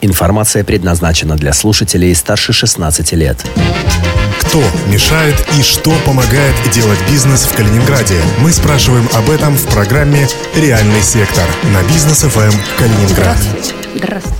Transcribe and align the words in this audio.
Информация 0.00 0.62
предназначена 0.62 1.34
для 1.34 1.52
слушателей 1.52 2.14
старше 2.14 2.52
16 2.52 3.12
лет. 3.14 3.44
Кто 4.42 4.62
мешает 4.86 5.34
и 5.58 5.62
что 5.62 5.92
помогает 6.06 6.54
делать 6.72 7.00
бизнес 7.10 7.42
в 7.42 7.56
Калининграде? 7.56 8.14
Мы 8.38 8.52
спрашиваем 8.52 9.08
об 9.14 9.28
этом 9.28 9.56
в 9.56 9.66
программе 9.66 10.28
«Реальный 10.54 11.02
сектор» 11.02 11.44
на 11.74 11.82
бизнес 11.92 12.20
ФМ 12.20 12.56
Калининград. 12.78 13.36
Здравствуйте. 13.38 13.74
Здравствуйте, 13.96 14.37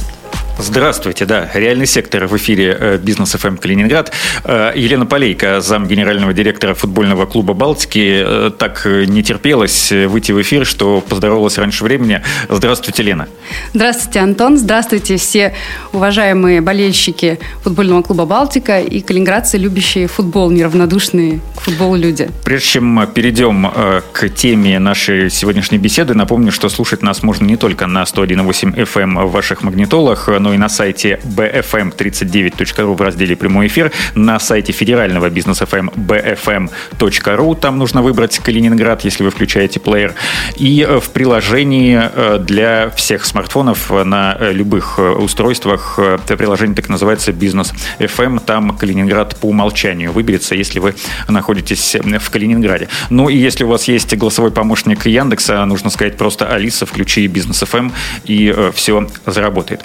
да, 1.24 1.48
реальный 1.54 1.86
сектор 1.86 2.26
в 2.26 2.36
эфире 2.36 2.76
э, 2.78 2.98
Бизнес 2.98 3.30
ФМ 3.30 3.58
Калининград. 3.58 4.12
Э, 4.42 4.72
Елена 4.74 5.06
Полейка, 5.06 5.60
зам 5.60 5.86
генерального 5.86 6.32
директора 6.32 6.74
футбольного 6.74 7.26
клуба 7.26 7.54
Балтики, 7.54 8.24
э, 8.26 8.50
так 8.58 8.84
не 8.84 9.22
терпелась 9.22 9.92
выйти 9.92 10.32
в 10.32 10.42
эфир, 10.42 10.66
что 10.66 11.00
поздоровалась 11.00 11.58
раньше 11.58 11.84
времени. 11.84 12.22
Здравствуйте, 12.48 13.04
Лена. 13.04 13.28
Здравствуйте, 13.72 14.18
Антон. 14.18 14.58
Здравствуйте, 14.58 15.16
все 15.16 15.54
уважаемые 15.92 16.60
болельщики 16.60 17.38
футбольного 17.62 18.02
клуба 18.02 18.26
Балтика 18.26 18.80
и 18.80 19.00
калининградцы, 19.00 19.58
любящие 19.58 20.08
футбол, 20.08 20.50
неравнодушные 20.50 21.40
к 21.56 21.60
футболу 21.60 21.94
люди. 21.94 22.30
Прежде 22.44 22.66
чем 22.66 23.06
перейдем 23.14 23.70
к 24.12 24.28
теме 24.30 24.80
нашей 24.80 25.30
сегодняшней 25.30 25.78
беседы, 25.78 26.14
напомню, 26.14 26.50
что 26.50 26.68
слушать 26.68 27.02
нас 27.02 27.22
можно 27.22 27.44
не 27.44 27.56
только 27.56 27.86
на 27.86 28.02
101.8 28.02 28.74
FM 28.74 29.24
в 29.26 29.30
ваших 29.30 29.62
магнитолах, 29.62 30.28
но 30.40 30.47
но 30.48 30.54
и 30.54 30.56
на 30.56 30.70
сайте 30.70 31.20
bfm39.ru 31.24 32.94
в 32.94 33.02
разделе 33.02 33.36
«Прямой 33.36 33.66
эфир», 33.66 33.92
на 34.14 34.40
сайте 34.40 34.72
федерального 34.72 35.28
бизнеса 35.28 35.64
FM 35.70 35.92
bfm.ru, 35.94 37.60
там 37.60 37.76
нужно 37.76 38.00
выбрать 38.00 38.38
Калининград, 38.38 39.04
если 39.04 39.24
вы 39.24 39.30
включаете 39.30 39.78
плеер, 39.78 40.14
и 40.56 40.86
э, 40.88 41.00
в 41.00 41.10
приложении 41.10 42.00
э, 42.00 42.38
для 42.38 42.88
всех 42.96 43.26
смартфонов 43.26 43.90
на 43.90 44.38
э, 44.40 44.52
любых 44.52 44.98
устройствах, 44.98 45.98
это 45.98 46.34
приложение 46.38 46.74
так 46.74 46.88
называется 46.88 47.32
«Бизнес 47.32 47.74
FM», 47.98 48.40
там 48.42 48.78
Калининград 48.78 49.36
по 49.36 49.48
умолчанию 49.50 50.12
выберется, 50.12 50.54
если 50.54 50.78
вы 50.78 50.94
находитесь 51.28 51.94
в 51.94 52.30
Калининграде. 52.30 52.88
Ну 53.10 53.28
и 53.28 53.36
если 53.36 53.64
у 53.64 53.68
вас 53.68 53.86
есть 53.86 54.16
голосовой 54.16 54.50
помощник 54.50 55.04
Яндекса, 55.04 55.62
нужно 55.66 55.90
сказать 55.90 56.16
просто 56.16 56.46
«Алиса, 56.46 56.86
включи 56.86 57.26
Бизнес 57.26 57.62
FM», 57.62 57.92
и 58.24 58.54
все 58.72 59.06
заработает. 59.26 59.84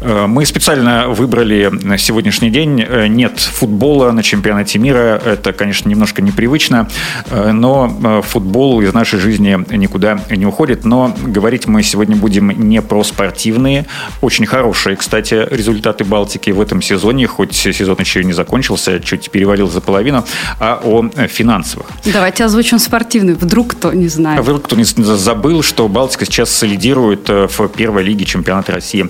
Э, 0.00 0.26
мы 0.26 0.46
специально 0.46 1.08
выбрали 1.08 1.70
на 1.70 1.98
сегодняшний 1.98 2.50
день. 2.50 2.84
Э, 2.86 3.06
нет 3.06 3.40
футбола 3.40 4.12
на 4.12 4.22
чемпионате 4.22 4.78
мира. 4.78 5.20
Это, 5.24 5.52
конечно, 5.52 5.88
немножко 5.88 6.22
непривычно, 6.22 6.88
э, 7.30 7.52
но 7.52 8.22
футбол 8.22 8.80
из 8.80 8.92
нашей 8.92 9.18
жизни 9.18 9.58
никуда 9.74 10.20
не 10.30 10.46
уходит. 10.46 10.84
Но 10.84 11.14
говорить 11.20 11.66
мы 11.66 11.82
сегодня 11.82 12.16
будем 12.16 12.50
не 12.50 12.80
про 12.82 13.02
спортивные, 13.04 13.86
очень 14.20 14.46
хорошие, 14.46 14.96
кстати, 14.96 15.46
результаты 15.50 16.04
Балтики 16.04 16.50
в 16.50 16.60
этом 16.60 16.82
сезоне, 16.82 17.26
хоть 17.26 17.54
сезон 17.54 17.96
еще 17.98 18.20
и 18.20 18.24
не 18.24 18.32
закончился, 18.32 19.00
чуть 19.00 19.30
перевалил 19.30 19.68
за 19.68 19.80
половину, 19.80 20.24
а 20.60 20.80
о 20.82 21.08
финансовых. 21.28 21.86
Давайте 22.04 22.44
озвучим 22.44 22.78
спортивный. 22.78 23.34
Вдруг 23.34 23.68
кто 23.68 23.92
не 23.92 24.08
знает. 24.08 24.40
Вдруг 24.40 24.62
кто 24.62 24.76
не 24.76 24.84
забыл, 24.84 25.62
что 25.62 25.88
Балтика 25.88 26.24
сейчас 26.24 26.50
солидирует 26.50 27.28
в 27.28 27.68
первой 27.68 28.02
лиге 28.02 28.24
чемпионата 28.24 28.72
России 28.72 29.08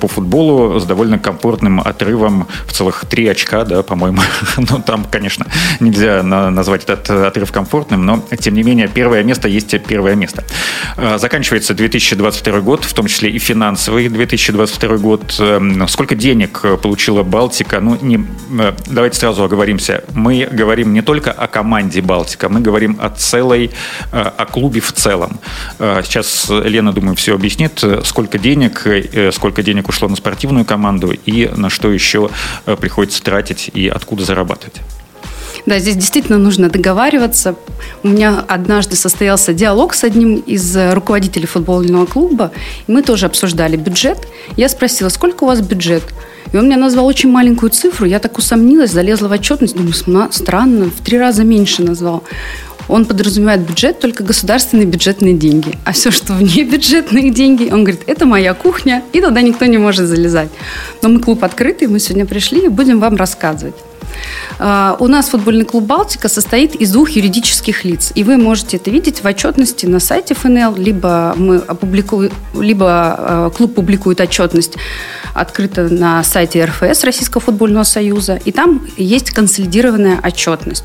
по 0.00 0.08
футболу 0.08 0.27
футболу 0.28 0.78
с 0.78 0.84
довольно 0.84 1.18
комфортным 1.18 1.80
отрывом 1.80 2.46
в 2.66 2.72
целых 2.72 3.06
три 3.06 3.26
очка, 3.26 3.64
да, 3.64 3.82
по-моему. 3.82 4.20
ну, 4.58 4.82
там, 4.84 5.06
конечно, 5.10 5.46
нельзя 5.80 6.22
назвать 6.22 6.84
этот 6.84 7.08
отрыв 7.10 7.50
комфортным, 7.50 8.04
но, 8.04 8.22
тем 8.38 8.54
не 8.54 8.62
менее, 8.62 8.88
первое 8.88 9.22
место 9.22 9.48
есть 9.48 9.74
первое 9.86 10.16
место. 10.16 10.44
А, 10.96 11.18
заканчивается 11.18 11.72
2022 11.72 12.60
год, 12.60 12.84
в 12.84 12.92
том 12.92 13.06
числе 13.06 13.30
и 13.30 13.38
финансовый 13.38 14.08
2022 14.08 14.96
год. 14.98 15.36
Эм, 15.38 15.88
сколько 15.88 16.14
денег 16.14 16.60
получила 16.82 17.22
Балтика? 17.22 17.80
Ну, 17.80 17.96
не, 18.02 18.26
э, 18.58 18.72
давайте 18.86 19.18
сразу 19.18 19.44
оговоримся. 19.44 20.04
Мы 20.14 20.46
говорим 20.50 20.92
не 20.92 21.02
только 21.02 21.32
о 21.32 21.46
команде 21.46 22.02
Балтика, 22.02 22.48
мы 22.50 22.60
говорим 22.60 22.98
о 23.00 23.08
целой, 23.08 23.70
э, 24.12 24.20
о 24.20 24.44
клубе 24.44 24.80
в 24.80 24.92
целом. 24.92 25.40
Э, 25.78 26.02
сейчас 26.04 26.50
Лена, 26.50 26.92
думаю, 26.92 27.16
все 27.16 27.34
объяснит, 27.34 27.82
сколько 28.04 28.38
денег, 28.38 28.86
сколько 29.32 29.62
денег 29.62 29.88
ушло 29.88 30.07
на 30.08 30.16
спортивную 30.16 30.64
команду 30.64 31.12
и 31.26 31.50
на 31.54 31.70
что 31.70 31.90
еще 31.90 32.30
э, 32.66 32.76
приходится 32.76 33.22
тратить 33.22 33.70
и 33.72 33.88
откуда 33.88 34.24
зарабатывать. 34.24 34.80
Да, 35.66 35.78
здесь 35.78 35.96
действительно 35.96 36.38
нужно 36.38 36.70
договариваться. 36.70 37.56
У 38.02 38.08
меня 38.08 38.44
однажды 38.48 38.96
состоялся 38.96 39.52
диалог 39.52 39.94
с 39.94 40.04
одним 40.04 40.36
из 40.36 40.76
руководителей 40.92 41.46
футбольного 41.46 42.06
клуба, 42.06 42.52
и 42.86 42.92
мы 42.92 43.02
тоже 43.02 43.26
обсуждали 43.26 43.76
бюджет. 43.76 44.18
Я 44.56 44.68
спросила, 44.68 45.08
сколько 45.10 45.44
у 45.44 45.46
вас 45.46 45.60
бюджет? 45.60 46.04
И 46.52 46.56
он 46.56 46.66
мне 46.66 46.76
назвал 46.76 47.06
очень 47.06 47.30
маленькую 47.30 47.70
цифру. 47.70 48.06
Я 48.06 48.18
так 48.18 48.38
усомнилась, 48.38 48.92
залезла 48.92 49.28
в 49.28 49.32
отчетность, 49.32 49.76
думаю, 49.76 50.32
странно, 50.32 50.86
в 50.86 51.04
три 51.04 51.18
раза 51.18 51.44
меньше 51.44 51.82
назвал 51.82 52.24
он 52.88 53.04
подразумевает 53.04 53.60
бюджет, 53.60 54.00
только 54.00 54.24
государственные 54.24 54.86
бюджетные 54.86 55.34
деньги. 55.34 55.74
А 55.84 55.92
все, 55.92 56.10
что 56.10 56.32
вне 56.32 56.64
бюджетных 56.64 57.32
деньги, 57.34 57.70
он 57.70 57.84
говорит, 57.84 58.02
это 58.06 58.26
моя 58.26 58.54
кухня, 58.54 59.02
и 59.12 59.20
туда 59.20 59.40
никто 59.42 59.66
не 59.66 59.78
может 59.78 60.06
залезать. 60.06 60.48
Но 61.02 61.08
мы 61.08 61.20
клуб 61.20 61.44
открытый, 61.44 61.88
мы 61.88 61.98
сегодня 62.00 62.26
пришли 62.26 62.64
и 62.64 62.68
будем 62.68 63.00
вам 63.00 63.16
рассказывать. 63.16 63.74
А, 64.58 64.96
у 64.98 65.06
нас 65.06 65.28
футбольный 65.28 65.64
клуб 65.64 65.84
«Балтика» 65.84 66.28
состоит 66.28 66.74
из 66.74 66.92
двух 66.92 67.10
юридических 67.10 67.84
лиц. 67.84 68.12
И 68.14 68.24
вы 68.24 68.36
можете 68.36 68.76
это 68.76 68.90
видеть 68.90 69.22
в 69.22 69.26
отчетности 69.26 69.86
на 69.86 70.00
сайте 70.00 70.34
ФНЛ, 70.34 70.76
либо, 70.76 71.34
мы 71.36 71.56
опубликуем, 71.56 72.32
либо 72.54 72.86
а, 72.88 73.50
клуб 73.50 73.74
публикует 73.74 74.20
отчетность 74.20 74.76
открыто 75.34 75.88
на 75.88 76.24
сайте 76.24 76.64
РФС 76.64 77.04
Российского 77.04 77.40
футбольного 77.40 77.84
союза. 77.84 78.40
И 78.44 78.52
там 78.52 78.86
есть 78.96 79.30
консолидированная 79.30 80.20
отчетность. 80.22 80.84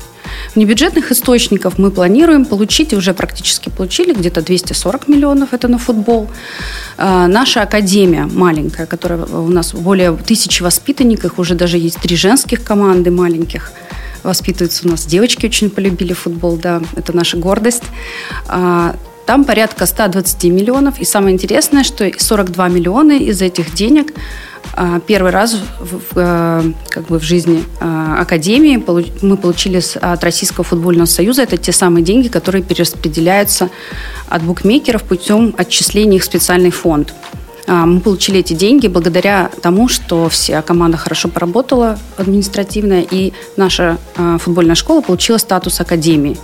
В 0.52 0.56
небюджетных 0.56 1.12
источников 1.12 1.78
мы 1.78 1.90
планируем 1.90 2.44
получить, 2.44 2.92
и 2.92 2.96
уже 2.96 3.12
практически 3.14 3.68
получили, 3.68 4.12
где-то 4.12 4.42
240 4.42 5.08
миллионов, 5.08 5.52
это 5.52 5.68
на 5.68 5.78
футбол. 5.78 6.28
А, 6.96 7.26
наша 7.26 7.62
академия 7.62 8.28
маленькая, 8.32 8.86
которая 8.86 9.24
у 9.24 9.48
нас 9.48 9.74
более 9.74 10.16
тысячи 10.16 10.62
воспитанников, 10.62 11.38
уже 11.38 11.54
даже 11.54 11.78
есть 11.78 12.00
три 12.00 12.16
женских 12.16 12.62
команды 12.64 13.10
маленьких, 13.14 13.72
воспитываются 14.22 14.86
у 14.86 14.90
нас. 14.90 15.06
Девочки 15.06 15.46
очень 15.46 15.70
полюбили 15.70 16.12
футбол, 16.12 16.56
да, 16.56 16.82
это 16.96 17.14
наша 17.14 17.36
гордость. 17.36 17.84
А, 18.48 18.96
там 19.26 19.44
порядка 19.44 19.86
120 19.86 20.44
миллионов. 20.44 21.00
И 21.00 21.04
самое 21.04 21.34
интересное, 21.34 21.84
что 21.84 22.10
42 22.16 22.68
миллиона 22.68 23.12
из 23.12 23.40
этих 23.40 23.74
денег 23.74 24.12
а, 24.76 25.00
первый 25.00 25.30
раз 25.30 25.56
в, 25.78 25.98
э, 26.16 26.72
как 26.88 27.06
бы 27.06 27.18
в 27.18 27.22
жизни 27.22 27.64
а, 27.80 28.20
Академии 28.20 28.82
мы 29.22 29.36
получили 29.36 29.80
от 30.00 30.24
Российского 30.24 30.64
футбольного 30.64 31.06
союза. 31.06 31.42
Это 31.42 31.56
те 31.56 31.72
самые 31.72 32.04
деньги, 32.04 32.28
которые 32.28 32.62
перераспределяются 32.62 33.70
от 34.28 34.42
букмекеров 34.42 35.04
путем 35.04 35.54
отчисления 35.56 36.16
их 36.16 36.22
в 36.22 36.26
специальный 36.26 36.70
фонд. 36.70 37.14
А, 37.66 37.86
мы 37.86 38.00
получили 38.00 38.40
эти 38.40 38.52
деньги 38.52 38.88
благодаря 38.88 39.50
тому, 39.62 39.88
что 39.88 40.28
вся 40.28 40.62
команда 40.62 40.96
хорошо 40.96 41.28
поработала 41.28 41.98
административно, 42.16 43.00
и 43.00 43.32
наша 43.56 43.98
футбольная 44.38 44.74
школа 44.74 45.00
получила 45.00 45.38
статус 45.38 45.80
академии. 45.80 46.36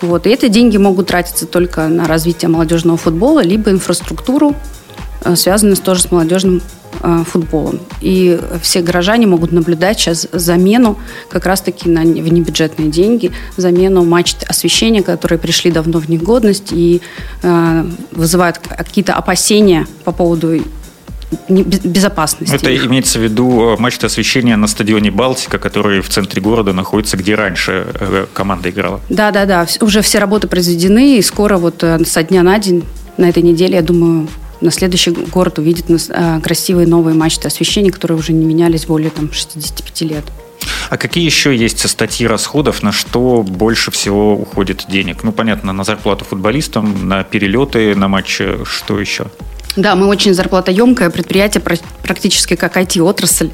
Вот. 0.00 0.26
И 0.26 0.30
эти 0.30 0.48
деньги 0.48 0.76
могут 0.76 1.08
тратиться 1.08 1.46
только 1.46 1.88
на 1.88 2.06
развитие 2.06 2.48
молодежного 2.48 2.98
футбола, 2.98 3.40
либо 3.40 3.70
инфраструктуру, 3.70 4.54
связанную 5.34 5.76
тоже 5.76 6.02
с 6.02 6.10
молодежным 6.10 6.62
футболом. 7.26 7.80
И 8.00 8.38
все 8.62 8.80
горожане 8.82 9.26
могут 9.26 9.52
наблюдать 9.52 9.98
сейчас 9.98 10.26
замену 10.32 10.98
как 11.28 11.46
раз-таки 11.46 11.88
на 11.88 12.02
внебюджетные 12.02 12.88
деньги, 12.88 13.32
замену 13.56 14.04
мачт 14.04 14.44
освещения, 14.48 15.02
которые 15.02 15.38
пришли 15.38 15.70
давно 15.70 15.98
в 15.98 16.08
негодность 16.08 16.72
и 16.72 17.00
э, 17.42 17.86
вызывают 18.12 18.58
какие-то 18.58 19.14
опасения 19.14 19.86
по 20.04 20.12
поводу 20.12 20.60
безопасности. 21.48 22.54
Это 22.54 22.70
их. 22.70 22.86
имеется 22.86 23.18
в 23.18 23.22
виду 23.22 23.74
э, 23.74 23.76
мачта 23.78 24.06
освещения 24.06 24.56
на 24.56 24.66
стадионе 24.66 25.10
Балтика, 25.10 25.58
который 25.58 26.00
в 26.00 26.08
центре 26.08 26.40
города 26.40 26.72
находится, 26.72 27.16
где 27.16 27.34
раньше 27.34 27.86
э, 27.94 28.26
команда 28.32 28.70
играла. 28.70 29.00
Да, 29.08 29.30
да, 29.30 29.44
да. 29.44 29.66
Уже 29.80 30.02
все 30.02 30.18
работы 30.18 30.48
произведены, 30.48 31.18
и 31.18 31.22
скоро 31.22 31.58
вот 31.58 31.84
со 32.06 32.22
дня 32.22 32.42
на 32.42 32.58
день, 32.58 32.84
на 33.16 33.28
этой 33.28 33.42
неделе, 33.42 33.76
я 33.76 33.82
думаю, 33.82 34.28
на 34.60 34.70
следующий 34.70 35.10
город 35.10 35.58
увидит 35.58 35.86
э, 35.90 36.40
красивые 36.42 36.86
новые 36.86 37.14
мачты 37.14 37.48
освещения, 37.48 37.90
которые 37.90 38.18
уже 38.18 38.32
не 38.32 38.44
менялись 38.44 38.86
более 38.86 39.10
там, 39.10 39.32
65 39.32 40.00
лет. 40.02 40.24
А 40.88 40.96
какие 40.96 41.24
еще 41.24 41.54
есть 41.54 41.88
статьи 41.88 42.26
расходов, 42.26 42.82
на 42.82 42.92
что 42.92 43.42
больше 43.42 43.90
всего 43.90 44.34
уходит 44.34 44.86
денег? 44.88 45.22
Ну, 45.22 45.32
понятно, 45.32 45.72
на 45.72 45.84
зарплату 45.84 46.24
футболистам, 46.24 47.08
на 47.08 47.22
перелеты, 47.24 47.94
на 47.94 48.08
матчи, 48.08 48.64
что 48.64 48.98
еще? 48.98 49.26
Да, 49.76 49.94
мы 49.94 50.06
очень 50.06 50.32
зарплатоемкое 50.32 51.10
предприятие, 51.10 51.62
практически 52.02 52.56
как 52.56 52.76
IT-отрасль. 52.76 53.50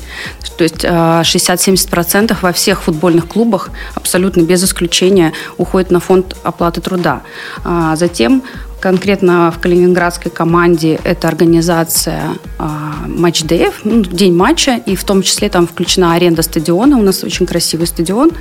То 0.56 0.64
есть 0.64 0.84
60-70% 0.84 2.36
во 2.40 2.52
всех 2.52 2.82
футбольных 2.82 3.26
клубах 3.26 3.70
абсолютно 3.94 4.42
без 4.42 4.62
исключения 4.62 5.32
уходит 5.58 5.90
на 5.90 5.98
фонд 5.98 6.36
оплаты 6.44 6.80
труда. 6.80 7.22
А 7.64 7.96
затем 7.96 8.42
конкретно 8.82 9.52
в 9.56 9.60
калининградской 9.60 10.30
команде 10.30 10.98
это 11.04 11.28
организация 11.28 12.36
а, 12.58 12.94
матч-деев, 13.06 13.80
ну, 13.84 14.02
день 14.02 14.34
матча, 14.34 14.74
и 14.74 14.96
в 14.96 15.04
том 15.04 15.22
числе 15.22 15.48
там 15.48 15.68
включена 15.68 16.14
аренда 16.14 16.42
стадиона. 16.42 16.98
У 16.98 17.02
нас 17.02 17.22
очень 17.22 17.46
красивый 17.46 17.86
стадион, 17.86 18.32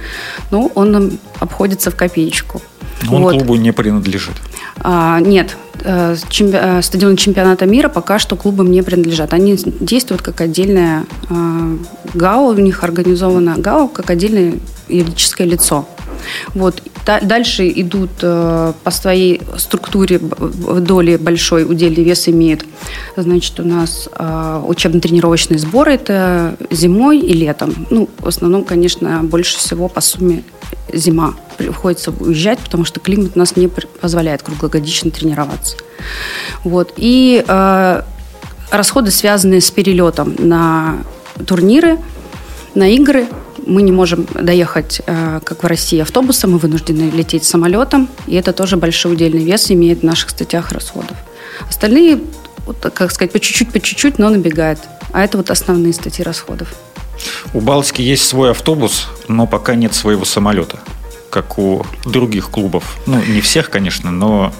но 0.50 0.72
он 0.74 1.20
обходится 1.40 1.92
в 1.92 1.96
копеечку. 1.96 2.62
Он 3.12 3.22
вот. 3.22 3.36
клубу 3.36 3.56
не 3.56 3.72
принадлежит. 3.72 4.34
А, 4.78 5.20
нет, 5.20 5.56
чемпи... 6.30 6.58
Э, 6.60 6.82
стадионы 6.82 7.18
чемпионата 7.18 7.66
мира 7.66 7.90
пока 7.90 8.20
что 8.20 8.36
клубам 8.36 8.72
не 8.72 8.82
принадлежат. 8.82 9.34
Они 9.34 9.58
действуют 9.80 10.22
как 10.22 10.42
отдельная 10.42 11.06
э, 11.30 11.78
ГАО, 12.14 12.50
у 12.50 12.54
них 12.54 12.84
организована 12.84 13.56
ГАО 13.58 13.88
как 13.88 14.10
отдельное 14.10 14.54
юридическое 14.88 15.48
лицо. 15.48 15.88
Вот. 16.54 16.84
Дальше 17.24 17.68
идут 17.68 18.12
э, 18.22 18.74
по 18.84 18.92
своей 18.92 19.42
структуре 19.58 20.20
доли 20.20 21.18
большой 21.18 21.64
удельный 21.64 22.04
вес 22.04 22.28
имеет. 22.30 22.66
Значит, 23.16 23.60
у 23.60 23.64
нас 23.64 24.08
э, 24.14 24.62
учебно-тренировочные 24.68 25.58
сборы 25.58 25.94
это 25.94 26.56
зимой 26.70 27.20
и 27.20 27.34
летом. 27.34 27.88
Ну, 27.90 28.08
в 28.20 28.28
основном, 28.28 28.64
конечно, 28.64 29.22
больше 29.24 29.58
всего 29.58 29.88
по 29.88 30.02
сумме 30.02 30.44
зима. 30.94 31.36
Приходится 31.58 32.12
уезжать, 32.12 32.60
потому 32.60 32.86
что 32.86 33.00
климат 33.00 33.32
у 33.36 33.40
нас 33.40 33.56
не 33.56 33.68
позволяет 33.68 34.44
круглогодично 34.44 35.12
тренироваться. 35.12 35.78
Вот. 36.64 36.94
И 36.98 37.44
э, 37.48 38.02
расходы, 38.72 39.12
связанные 39.12 39.62
с 39.62 39.72
перелетом 39.72 40.36
на 40.40 40.98
турниры, 41.46 41.98
на 42.74 42.90
игры, 42.90 43.28
мы 43.66 43.82
не 43.82 43.92
можем 43.92 44.28
доехать, 44.34 45.02
э, 45.06 45.40
как 45.44 45.64
в 45.64 45.68
России, 45.68 46.00
автобусом, 46.00 46.54
мы 46.54 46.58
вынуждены 46.58 47.12
лететь 47.12 47.44
самолетом, 47.44 48.10
и 48.28 48.36
это 48.36 48.54
тоже 48.54 48.78
большой 48.78 49.14
удельный 49.14 49.44
вес 49.44 49.70
имеет 49.72 50.00
в 50.00 50.04
наших 50.04 50.32
статьях 50.32 50.72
расходов. 50.72 51.16
Остальные, 51.70 52.22
как 52.82 53.12
сказать, 53.12 53.32
по 53.32 53.40
чуть-чуть, 53.40 53.72
по 53.72 53.80
чуть-чуть, 53.80 54.18
но 54.18 54.30
набегают. 54.30 54.80
А 55.14 55.24
это 55.24 55.38
вот 55.38 55.52
основные 55.52 55.94
статьи 55.94 56.24
расходов. 56.24 56.70
У 57.54 57.62
Балтики 57.62 58.02
есть 58.02 58.28
свой 58.28 58.52
автобус, 58.52 59.08
но 59.28 59.48
пока 59.48 59.76
нет 59.76 59.94
своего 59.94 60.26
самолета, 60.26 60.80
как 61.30 61.58
у 61.58 61.86
других 62.06 62.50
клубов. 62.50 62.98
Ну, 63.06 63.22
не 63.28 63.42
всех, 63.42 63.70
конечно, 63.70 64.12
но 64.12 64.54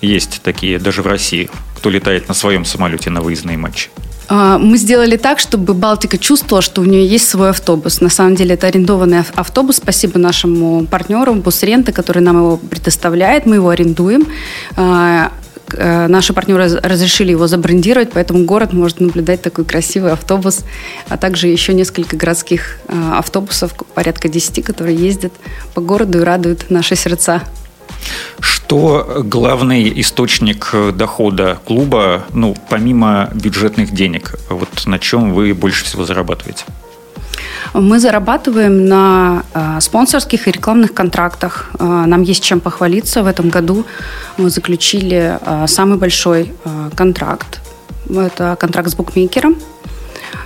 есть 0.00 0.40
такие 0.42 0.78
даже 0.78 1.02
в 1.02 1.06
России, 1.06 1.50
кто 1.76 1.90
летает 1.90 2.28
на 2.28 2.34
своем 2.34 2.64
самолете 2.64 3.10
на 3.10 3.20
выездные 3.20 3.56
матчи. 3.56 3.90
А, 4.28 4.58
мы 4.58 4.78
сделали 4.78 5.16
так, 5.16 5.38
чтобы 5.38 5.74
Балтика 5.74 6.16
чувствовала, 6.16 6.62
что 6.62 6.80
у 6.80 6.84
нее 6.84 7.06
есть 7.06 7.28
свой 7.28 7.50
автобус. 7.50 8.00
На 8.00 8.08
самом 8.08 8.34
деле 8.34 8.54
это 8.54 8.66
арендованный 8.66 9.24
автобус. 9.34 9.76
Спасибо 9.76 10.18
нашему 10.18 10.86
партнеру 10.86 11.34
Бусрента, 11.34 11.92
который 11.92 12.22
нам 12.22 12.36
его 12.36 12.56
предоставляет. 12.56 13.46
Мы 13.46 13.56
его 13.56 13.68
арендуем. 13.68 14.26
Э, 15.74 16.06
наши 16.08 16.32
партнеры 16.32 16.68
разрешили 16.80 17.30
его 17.30 17.46
забрендировать, 17.46 18.10
поэтому 18.12 18.44
город 18.44 18.72
может 18.72 19.00
наблюдать 19.00 19.42
такой 19.42 19.64
красивый 19.64 20.12
автобус, 20.12 20.64
а 21.08 21.16
также 21.16 21.48
еще 21.48 21.74
несколько 21.74 22.16
городских 22.16 22.78
а, 22.88 23.18
автобусов, 23.18 23.74
порядка 23.94 24.28
10, 24.28 24.64
которые 24.64 24.96
ездят 24.96 25.32
по 25.74 25.80
городу 25.80 26.20
и 26.20 26.22
радуют 26.22 26.70
наши 26.70 26.96
сердца. 26.96 27.42
Что 28.40 29.22
главный 29.24 30.00
источник 30.00 30.74
дохода 30.94 31.58
клуба, 31.64 32.24
ну, 32.32 32.56
помимо 32.68 33.30
бюджетных 33.34 33.92
денег? 33.92 34.34
Вот 34.48 34.86
на 34.86 34.98
чем 34.98 35.34
вы 35.34 35.54
больше 35.54 35.84
всего 35.84 36.04
зарабатываете? 36.04 36.64
Мы 37.74 37.98
зарабатываем 37.98 38.86
на 38.86 39.44
э, 39.54 39.80
спонсорских 39.80 40.46
и 40.46 40.50
рекламных 40.50 40.92
контрактах. 40.92 41.70
Э, 41.78 42.04
нам 42.06 42.22
есть 42.22 42.42
чем 42.42 42.60
похвалиться. 42.60 43.22
В 43.22 43.26
этом 43.26 43.48
году 43.48 43.84
мы 44.36 44.50
заключили 44.50 45.38
э, 45.40 45.66
самый 45.66 45.98
большой 45.98 46.52
э, 46.64 46.90
контракт. 46.94 47.60
Это 48.10 48.56
контракт 48.60 48.90
с 48.90 48.94
букмекером. 48.94 49.56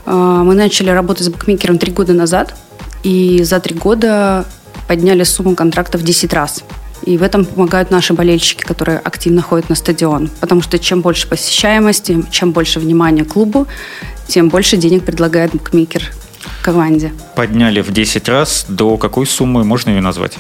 Э, 0.05 0.13
мы 0.45 0.55
начали 0.55 0.91
работать 0.91 1.27
с 1.27 1.29
букмекером 1.29 1.79
три 1.79 1.93
года 1.93 2.13
назад. 2.13 2.55
И 3.03 3.43
за 3.43 3.61
три 3.61 3.75
года 3.75 4.45
подняли 4.87 5.25
сумму 5.25 5.55
контракта 5.57 5.99
в 5.99 6.03
10 6.03 6.33
раз. 6.33 6.63
И 7.03 7.19
в 7.19 7.23
этом 7.23 7.45
помогают 7.45 7.91
наши 7.91 8.15
болельщики, 8.15 8.63
которые 8.63 8.99
активно 8.99 9.43
ходят 9.43 9.69
на 9.69 9.75
стадион. 9.75 10.31
Потому 10.41 10.63
что 10.63 10.79
чем 10.79 11.03
больше 11.03 11.29
посещаемости, 11.29 12.25
чем 12.31 12.53
больше 12.53 12.81
внимания 12.81 13.25
клубу, 13.25 13.67
тем 14.29 14.49
больше 14.49 14.77
денег 14.77 15.05
предлагает 15.05 15.53
букмекер 15.53 16.13
команде. 16.67 17.13
Подняли 17.37 17.81
в 17.81 17.93
10 17.93 18.29
раз. 18.29 18.67
До 18.69 18.97
какой 18.97 19.25
суммы 19.25 19.63
можно 19.65 19.91
ее 19.91 20.01
назвать? 20.01 20.33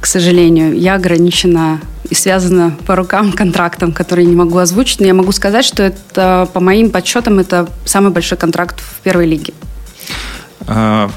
К 0.00 0.06
сожалению, 0.06 0.74
я 0.74 0.94
ограничена 0.94 1.80
и 2.08 2.14
связана 2.14 2.74
по 2.86 2.96
рукам 2.96 3.32
контрактом, 3.32 3.92
который 3.92 4.24
не 4.24 4.34
могу 4.34 4.56
озвучить. 4.56 5.00
Но 5.00 5.06
я 5.06 5.14
могу 5.14 5.32
сказать, 5.32 5.66
что 5.66 5.82
это, 5.82 6.48
по 6.54 6.60
моим 6.60 6.90
подсчетам, 6.90 7.38
это 7.38 7.68
самый 7.84 8.10
большой 8.10 8.38
контракт 8.38 8.80
в 8.80 9.00
первой 9.02 9.26
лиге. 9.26 9.52
А, 10.66 11.10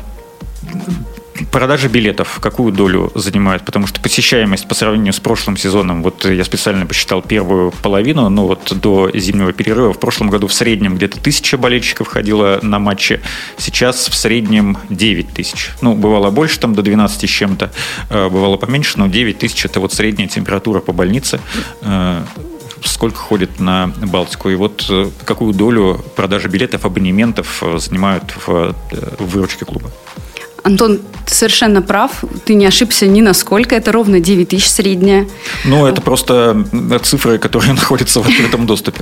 Продажи 1.52 1.88
билетов 1.88 2.40
какую 2.42 2.74
долю 2.74 3.12
занимают? 3.16 3.64
Потому 3.64 3.88
что 3.88 4.02
посещаемость 4.02 4.68
по 4.68 4.76
сравнению 4.76 5.14
с 5.14 5.20
прошлым 5.20 5.58
сезоном, 5.58 6.04
вот 6.04 6.26
я 6.26 6.44
специально 6.44 6.86
посчитал 6.86 7.22
первую 7.22 7.72
половину, 7.72 8.30
ну 8.30 8.48
вот 8.48 8.72
до 8.80 9.10
зимнего 9.14 9.54
перерыва, 9.54 9.94
в 9.94 10.00
прошлом 10.00 10.30
году 10.30 10.48
в 10.48 10.54
среднем 10.54 10.96
где-то 10.96 11.20
тысяча 11.20 11.58
болельщиков 11.58 12.08
ходило 12.08 12.60
на 12.62 12.80
матчи, 12.80 13.22
сейчас 13.58 14.10
в 14.10 14.14
среднем 14.14 14.78
9 14.90 15.34
тысяч. 15.34 15.72
Ну, 15.82 15.96
бывало 15.96 16.32
больше, 16.32 16.60
там 16.60 16.76
до 16.76 16.82
12 16.82 17.30
с 17.30 17.32
чем-то, 17.32 17.72
э, 18.10 18.30
бывало 18.30 18.58
поменьше, 18.58 19.00
но 19.00 19.08
9 19.08 19.40
тысяч 19.40 19.66
это 19.66 19.80
вот 19.80 19.94
средняя 19.94 20.28
температура 20.28 20.80
по 20.82 20.92
больнице 20.92 21.40
э, 21.82 22.24
сколько 22.84 23.18
ходит 23.18 23.60
на 23.60 23.88
Балтику, 23.88 24.50
и 24.50 24.56
вот 24.56 24.86
э, 24.90 25.10
какую 25.24 25.54
долю 25.54 26.04
продажи 26.16 26.50
билетов, 26.50 26.86
абонементов 26.86 27.64
занимают 27.78 28.34
в 28.46 28.76
выручке 29.20 29.66
клуба? 29.66 29.92
Антон, 30.64 31.00
ты 31.26 31.34
совершенно 31.34 31.82
прав. 31.82 32.24
Ты 32.46 32.54
не 32.54 32.66
ошибся 32.66 33.08
ни 33.08 33.22
на 33.22 33.34
сколько. 33.34 33.76
Это 33.76 33.92
ровно 33.92 34.20
9 34.20 34.50
тысяч 34.50 34.70
средняя. 34.70 35.28
Ну, 35.66 35.86
это 35.88 36.02
просто 36.02 36.66
цифры, 37.04 37.38
которые 37.38 37.74
находятся 37.74 38.22
в 38.22 38.28
открытом 38.28 38.68
доступе. 38.68 39.02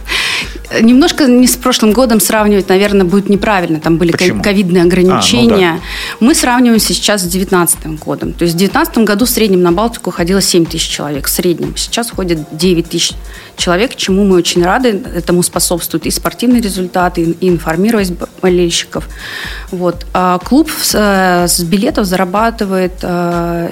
Немножко 0.81 1.25
не 1.25 1.47
с 1.47 1.55
прошлым 1.55 1.91
годом 1.91 2.19
сравнивать, 2.19 2.69
наверное, 2.69 3.05
будет 3.05 3.29
неправильно. 3.29 3.79
Там 3.79 3.97
были 3.97 4.11
Почему? 4.11 4.41
ковидные 4.41 4.83
ограничения. 4.83 5.69
А, 5.69 5.73
ну 5.73 5.79
да. 5.79 6.25
Мы 6.25 6.35
сравниваем 6.35 6.79
сейчас 6.79 7.21
с 7.21 7.23
2019 7.23 7.99
годом. 7.99 8.33
То 8.33 8.43
есть 8.43 8.55
в 8.55 8.57
2019 8.57 8.99
году 8.99 9.25
в 9.25 9.29
среднем 9.29 9.61
на 9.61 9.71
Балтику 9.71 10.11
ходило 10.11 10.41
7 10.41 10.65
тысяч 10.65 10.87
человек. 10.87 11.27
В 11.27 11.29
среднем. 11.29 11.75
Сейчас 11.75 12.11
ходит 12.11 12.39
9 12.51 12.89
тысяч 12.89 13.13
человек, 13.57 13.95
чему 13.95 14.23
мы 14.23 14.37
очень 14.37 14.63
рады. 14.63 15.01
Этому 15.13 15.43
способствуют 15.43 16.05
и 16.05 16.11
спортивные 16.11 16.61
результаты, 16.61 17.21
и 17.23 17.49
информировать 17.49 18.13
болельщиков. 18.41 19.07
Вот. 19.71 20.05
А 20.13 20.39
клуб 20.39 20.71
э, 20.93 21.47
с 21.57 21.63
билетов 21.63 22.05
зарабатывает 22.05 22.93
э, 23.01 23.71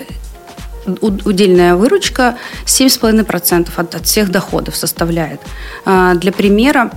удельная 1.01 1.75
выручка 1.75 2.37
7,5% 2.65 3.69
от, 3.75 3.95
от 3.95 4.05
всех 4.05 4.31
доходов 4.31 4.75
составляет. 4.75 5.41
А, 5.85 6.15
для 6.15 6.31
примера, 6.31 6.91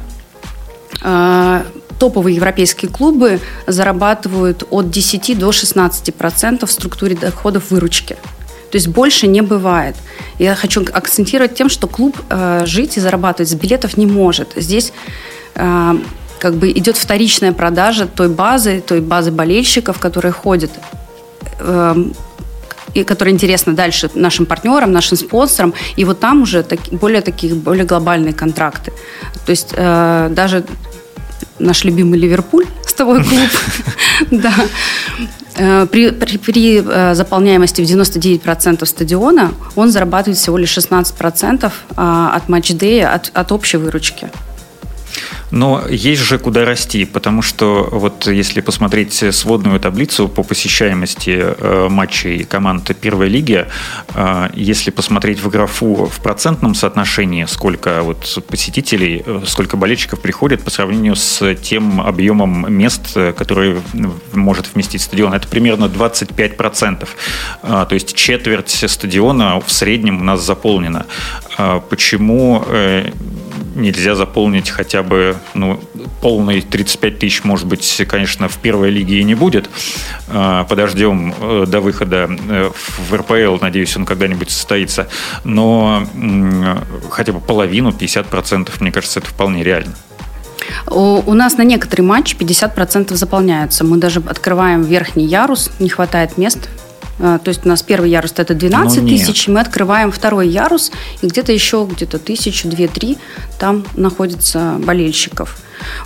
а, 1.02 1.64
топовые 1.99 2.37
европейские 2.37 2.90
клубы 2.90 3.40
зарабатывают 3.66 4.64
от 4.70 4.90
10 4.90 5.38
до 5.38 5.50
16% 5.50 6.66
в 6.66 6.70
структуре 6.70 7.16
доходов 7.16 7.70
выручки. 7.70 8.16
То 8.70 8.76
есть 8.76 8.88
больше 8.88 9.26
не 9.26 9.40
бывает. 9.42 9.96
Я 10.38 10.54
хочу 10.54 10.84
акцентировать 10.92 11.54
тем, 11.54 11.68
что 11.68 11.88
клуб 11.88 12.16
э, 12.30 12.62
жить 12.66 12.96
и 12.96 13.00
зарабатывать 13.00 13.50
с 13.50 13.54
билетов 13.54 13.96
не 13.96 14.06
может. 14.06 14.52
Здесь 14.54 14.92
э, 15.56 15.94
как 16.40 16.54
бы 16.54 16.70
идет 16.70 16.97
вторичная 16.97 17.52
продажа 17.52 18.06
той 18.06 18.28
базы, 18.28 18.80
той 18.80 19.00
базы 19.00 19.30
болельщиков, 19.30 19.99
которые 19.99 20.32
ходят 20.32 20.70
э, 21.61 22.04
и 22.94 23.04
которая 23.04 23.35
интересна 23.35 23.75
дальше 23.75 24.11
нашим 24.14 24.47
партнерам, 24.47 24.90
нашим 24.90 25.16
спонсорам. 25.16 25.75
И 25.97 26.04
вот 26.04 26.18
там 26.18 26.42
уже 26.42 26.62
так, 26.62 26.80
более 26.90 27.20
такие, 27.20 27.54
более 27.54 27.85
глобальные 27.85 28.32
контракты. 28.32 28.92
То 29.47 29.50
есть 29.50 29.68
э, 29.73 30.28
даже 30.30 30.64
наш 31.59 31.85
любимый 31.85 32.18
Ливерпуль, 32.18 32.66
стовой 32.87 33.23
клуб, 33.23 33.50
да, 34.30 34.54
э, 35.56 35.87
при 35.87 36.82
э, 36.82 37.14
заполняемости 37.14 37.82
в 37.82 37.85
99% 37.85 38.87
стадиона 38.87 39.52
он 39.76 39.90
зарабатывает 39.90 40.38
всего 40.38 40.59
лишь 40.59 40.76
16% 40.76 41.70
а, 41.97 42.32
от 42.35 42.49
матч-дея, 42.49 43.14
от, 43.14 43.30
от 43.35 43.52
общей 43.52 43.76
выручки. 43.76 44.30
Но 45.50 45.85
есть 45.88 46.23
же 46.23 46.38
куда 46.38 46.64
расти, 46.64 47.04
потому 47.04 47.42
что 47.42 47.88
вот 47.90 48.26
если 48.26 48.61
посмотреть 48.61 49.23
сводную 49.35 49.80
таблицу 49.80 50.28
по 50.28 50.42
посещаемости 50.42 51.38
э, 51.40 51.88
матчей 51.88 52.45
команд 52.45 52.95
первой 53.00 53.28
лиги, 53.28 53.66
э, 54.14 54.49
если 54.54 54.90
посмотреть 54.90 55.40
в 55.40 55.49
графу 55.49 56.07
в 56.07 56.21
процентном 56.21 56.75
соотношении, 56.75 57.47
сколько 57.47 58.02
вот 58.02 58.45
посетителей, 58.49 59.23
э, 59.25 59.42
сколько 59.47 59.76
болельщиков 59.76 60.21
приходит 60.21 60.62
по 60.62 60.71
сравнению 60.71 61.16
с 61.16 61.54
тем 61.57 62.00
объемом 62.00 62.73
мест, 62.73 63.16
которые 63.37 63.80
может 64.33 64.75
вместить 64.75 65.02
стадион, 65.02 65.35
это 65.35 65.49
примерно 65.49 65.87
25%. 65.87 67.09
То 67.62 67.88
есть 67.90 68.14
четверть 68.14 68.85
стадиона 68.87 69.61
в 69.61 69.71
среднем 69.71 70.21
у 70.21 70.25
нас 70.25 70.45
заполнена. 70.45 71.07
Почему 71.88 72.64
нельзя 73.74 74.14
заполнить 74.14 74.70
хотя 74.70 75.02
бы 75.02 75.36
ну, 75.54 75.80
полный 76.20 76.60
35 76.60 77.18
тысяч, 77.18 77.44
может 77.44 77.66
быть, 77.66 78.02
конечно, 78.08 78.48
в 78.48 78.56
первой 78.58 78.90
лиге 78.90 79.20
и 79.20 79.24
не 79.24 79.34
будет. 79.34 79.70
А, 80.28 80.64
подождем 80.64 81.34
э, 81.38 81.64
до 81.66 81.80
выхода 81.80 82.28
э, 82.30 82.70
в 83.08 83.14
РПЛ, 83.14 83.58
надеюсь, 83.60 83.96
он 83.96 84.04
когда-нибудь 84.04 84.50
состоится. 84.50 85.08
Но 85.44 86.06
хотя 87.10 87.32
бы 87.32 87.40
половину, 87.40 87.90
50%, 87.90 88.70
мне 88.80 88.92
кажется, 88.92 89.20
это 89.20 89.28
вполне 89.28 89.62
реально. 89.64 89.94
У 90.86 91.34
нас 91.34 91.56
на 91.56 91.62
некоторые 91.62 92.06
матчи 92.06 92.36
50% 92.36 93.14
заполняются. 93.14 93.84
Мы 93.84 93.98
даже 93.98 94.22
открываем 94.26 94.82
верхний 94.82 95.24
ярус, 95.24 95.70
не 95.78 95.88
хватает 95.88 96.38
мест 96.38 96.68
то 97.20 97.48
есть 97.48 97.66
у 97.66 97.68
нас 97.68 97.82
первый 97.82 98.10
ярус 98.10 98.32
это 98.36 98.54
12 98.54 99.02
ну, 99.02 99.08
тысяч, 99.08 99.48
мы 99.48 99.60
открываем 99.60 100.10
второй 100.10 100.48
ярус, 100.48 100.90
и 101.20 101.26
где-то 101.26 101.52
еще 101.52 101.86
где-то 101.90 102.18
тысячу, 102.18 102.68
две-три 102.68 103.18
там 103.58 103.84
находится 103.94 104.76
болельщиков. 104.78 105.58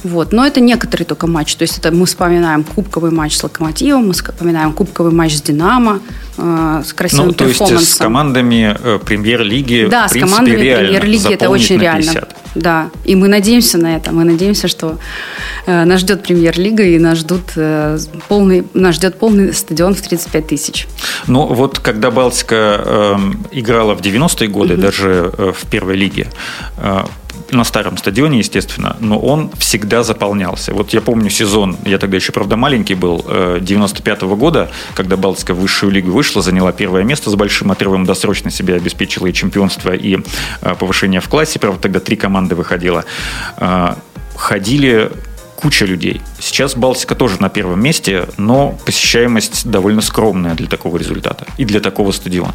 Вот. 0.03 0.33
Но 0.33 0.47
это 0.47 0.61
некоторые 0.61 1.07
только 1.07 1.27
матчи. 1.27 1.57
То 1.57 1.63
есть 1.63 1.79
это 1.79 1.91
мы 1.91 2.07
вспоминаем 2.07 2.65
кубковый 2.65 3.11
матч 3.11 3.37
с 3.37 3.43
Локомотивом, 3.43 4.09
мы 4.09 4.13
вспоминаем 4.13 4.73
кубковый 4.73 5.13
матч 5.13 5.35
с 5.35 5.43
Динамо, 5.43 6.01
э, 6.37 6.83
с 6.85 6.93
красивым 6.93 7.29
ну, 7.29 7.33
то 7.33 7.47
есть 7.47 7.93
с 7.93 7.97
командами 7.97 8.77
э, 8.79 8.99
премьер-лиги 9.05 9.89
Да, 9.91 10.09
с 10.09 10.13
командами 10.13 10.57
премьер-лиги 10.57 11.33
это 11.33 11.51
очень 11.51 11.79
реально. 11.79 12.29
Да, 12.55 12.91
и 13.05 13.17
мы 13.17 13.29
надеемся 13.29 13.79
на 13.79 13.97
это. 13.97 14.13
Мы 14.13 14.25
надеемся, 14.25 14.69
что 14.69 14.99
э, 15.67 15.85
нас 15.85 16.01
ждет 16.01 16.23
премьер-лига 16.23 16.85
и 16.85 16.99
нас, 16.99 17.19
ждут, 17.19 17.53
э, 17.57 17.99
полный, 18.29 18.65
нас 18.75 18.97
ждет 18.97 19.19
полный 19.19 19.53
стадион 19.53 19.95
в 19.95 20.01
35 20.01 20.47
тысяч. 20.47 20.87
Ну 21.27 21.47
вот 21.47 21.79
когда 21.81 22.11
Балтика 22.11 22.83
э, 22.85 23.17
играла 23.53 23.95
в 23.95 24.01
90-е 24.01 24.49
годы, 24.49 24.75
угу. 24.75 24.83
даже 24.83 25.33
э, 25.37 25.53
в 25.53 25.67
первой 25.69 25.97
лиге, 25.97 26.29
э, 26.77 27.05
на 27.57 27.65
старом 27.65 27.97
стадионе, 27.97 28.39
естественно, 28.39 28.97
но 29.01 29.19
он 29.19 29.51
всегда 29.59 30.03
заполнялся. 30.03 30.75
Вот 30.75 30.93
я 30.93 31.01
помню 31.01 31.31
сезон, 31.31 31.77
я 31.85 31.99
тогда 31.99 32.17
еще, 32.17 32.33
правда, 32.33 32.57
маленький 32.57 32.95
был, 32.95 33.19
95-го 33.19 34.35
э, 34.35 34.37
года, 34.37 34.71
когда 34.95 35.17
Балтика 35.17 35.55
в 35.55 35.61
высшую 35.61 35.93
лигу 35.93 36.11
вышла, 36.11 36.43
заняла 36.43 36.73
первое 36.73 37.03
место 37.03 37.31
с 37.31 37.35
большим 37.35 37.71
отрывом, 37.71 38.05
досрочно 38.05 38.51
себе 38.51 38.75
обеспечила 38.75 39.27
и 39.27 39.33
чемпионство, 39.33 39.95
и 39.95 40.19
э, 40.61 40.75
повышение 40.75 41.21
в 41.21 41.29
классе. 41.29 41.59
Правда, 41.59 41.81
тогда 41.81 42.01
три 42.01 42.17
команды 42.17 42.55
выходило. 42.55 43.05
Э, 43.57 43.95
ходили 44.37 45.11
куча 45.57 45.87
людей. 45.87 46.21
Сейчас 46.41 46.77
Балтика 46.77 47.15
тоже 47.15 47.41
на 47.41 47.49
первом 47.49 47.83
месте, 47.83 48.29
но 48.37 48.79
посещаемость 48.85 49.71
довольно 49.71 50.03
скромная 50.03 50.55
для 50.55 50.67
такого 50.67 50.99
результата 50.99 51.47
и 51.57 51.65
для 51.65 51.81
такого 51.81 52.13
стадиона. 52.13 52.55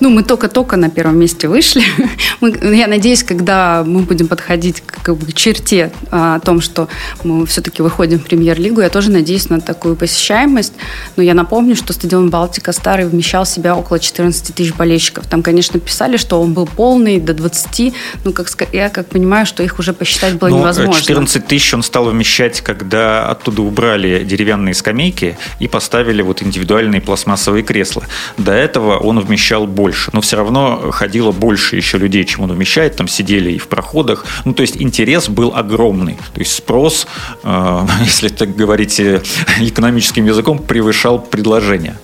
Ну, 0.00 0.10
мы 0.10 0.22
только-только 0.22 0.76
на 0.76 0.90
первом 0.90 1.18
месте 1.18 1.48
вышли. 1.48 1.82
Мы, 2.40 2.50
я 2.74 2.86
надеюсь, 2.86 3.22
когда 3.22 3.82
мы 3.86 4.00
будем 4.00 4.26
подходить 4.26 4.80
к, 4.80 5.02
как 5.02 5.16
бы, 5.16 5.26
к 5.26 5.34
черте 5.34 5.92
а, 6.10 6.36
о 6.36 6.40
том, 6.40 6.60
что 6.60 6.88
мы 7.22 7.44
все-таки 7.46 7.82
выходим 7.82 8.18
в 8.18 8.24
премьер-лигу, 8.24 8.80
я 8.80 8.88
тоже 8.88 9.10
надеюсь 9.10 9.50
на 9.50 9.60
такую 9.60 9.94
посещаемость. 9.96 10.72
Но 11.16 11.22
я 11.22 11.34
напомню, 11.34 11.76
что 11.76 11.92
стадион 11.92 12.30
«Балтика» 12.30 12.72
старый 12.72 13.06
вмещал 13.06 13.44
в 13.44 13.48
себя 13.48 13.76
около 13.76 13.98
14 13.98 14.54
тысяч 14.54 14.74
болельщиков. 14.74 15.26
Там, 15.26 15.42
конечно, 15.42 15.78
писали, 15.78 16.16
что 16.16 16.40
он 16.40 16.54
был 16.54 16.66
полный, 16.66 17.20
до 17.20 17.34
20. 17.34 17.94
Ну, 18.24 18.32
как, 18.32 18.48
я 18.72 18.88
как 18.88 19.08
понимаю, 19.08 19.46
что 19.46 19.62
их 19.62 19.78
уже 19.78 19.92
посчитать 19.92 20.34
было 20.34 20.48
Но 20.48 20.56
ну, 20.56 20.62
невозможно. 20.62 21.00
14 21.00 21.46
тысяч 21.46 21.74
он 21.74 21.82
стал 21.82 22.06
вмещать, 22.06 22.60
когда 22.60 23.28
оттуда 23.28 23.62
убрали 23.62 24.24
деревянные 24.24 24.74
скамейки 24.74 25.36
и 25.58 25.68
поставили 25.68 26.22
вот 26.22 26.42
индивидуальные 26.42 27.00
пластмассовые 27.00 27.62
кресла. 27.62 28.04
До 28.36 28.52
этого 28.52 28.96
он 28.98 29.20
вмещал 29.20 29.66
больше, 29.70 30.10
но 30.12 30.20
все 30.20 30.36
равно 30.36 30.90
ходило 30.90 31.32
больше 31.32 31.76
еще 31.76 31.98
людей, 31.98 32.24
чем 32.24 32.44
он 32.44 32.52
вмещает, 32.52 32.96
там 32.96 33.08
сидели 33.08 33.52
и 33.52 33.58
в 33.58 33.68
проходах. 33.68 34.24
Ну, 34.44 34.52
то 34.52 34.62
есть 34.62 34.76
интерес 34.82 35.28
был 35.28 35.52
огромный. 35.54 36.18
То 36.34 36.40
есть 36.40 36.52
спрос, 36.52 37.06
э, 37.42 37.86
если 38.04 38.28
так 38.28 38.54
говорить 38.54 39.00
э, 39.00 39.22
экономическим 39.60 40.26
языком, 40.26 40.58
превышал 40.58 41.18
предложение. 41.18 41.96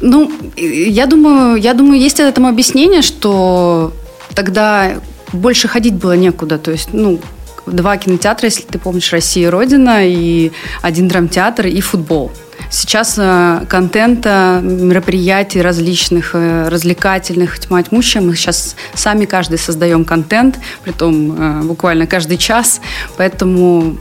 Ну, 0.00 0.30
я 0.56 1.06
думаю, 1.06 1.56
я 1.56 1.74
думаю, 1.74 2.00
есть 2.00 2.20
этому 2.20 2.48
объяснение, 2.48 3.02
что 3.02 3.92
тогда 4.34 5.00
больше 5.32 5.68
ходить 5.68 5.94
было 5.94 6.16
некуда. 6.16 6.58
То 6.58 6.70
есть, 6.70 6.90
ну, 6.92 7.18
два 7.66 7.96
кинотеатра, 7.96 8.46
если 8.46 8.62
ты 8.62 8.78
помнишь, 8.78 9.12
«Россия 9.12 9.50
Родина», 9.50 10.06
и 10.06 10.52
один 10.82 11.08
драмтеатр, 11.08 11.66
и 11.66 11.80
футбол. 11.80 12.30
Сейчас 12.70 13.14
э, 13.18 13.64
контента, 13.68 14.60
мероприятий 14.62 15.62
различных, 15.62 16.30
э, 16.34 16.68
развлекательных, 16.68 17.58
тьма 17.58 17.82
тьмущая. 17.82 18.22
Мы 18.22 18.36
сейчас 18.36 18.76
сами 18.94 19.24
каждый 19.24 19.58
создаем 19.58 20.04
контент, 20.04 20.58
при 20.84 20.92
том 20.92 21.32
э, 21.32 21.62
буквально 21.62 22.06
каждый 22.06 22.36
час. 22.36 22.80
Поэтому 23.16 23.96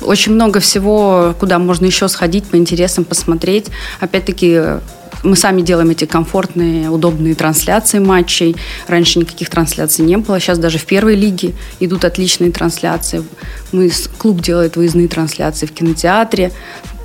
очень 0.00 0.32
много 0.32 0.60
всего, 0.60 1.34
куда 1.40 1.58
можно 1.58 1.86
еще 1.86 2.08
сходить 2.08 2.44
по 2.44 2.56
интересам, 2.56 3.04
посмотреть. 3.04 3.66
Опять-таки, 4.00 4.60
мы 5.24 5.36
сами 5.36 5.62
делаем 5.62 5.90
эти 5.90 6.04
комфортные, 6.04 6.90
удобные 6.90 7.34
трансляции 7.34 7.98
матчей. 7.98 8.56
Раньше 8.86 9.18
никаких 9.18 9.48
трансляций 9.48 10.04
не 10.04 10.18
было. 10.18 10.38
Сейчас 10.38 10.58
даже 10.58 10.78
в 10.78 10.84
первой 10.84 11.16
лиге 11.16 11.54
идут 11.80 12.04
отличные 12.04 12.52
трансляции. 12.52 13.24
Мы, 13.72 13.90
клуб 14.18 14.42
делает 14.42 14.76
выездные 14.76 15.08
трансляции 15.08 15.66
в 15.66 15.72
кинотеатре. 15.72 16.52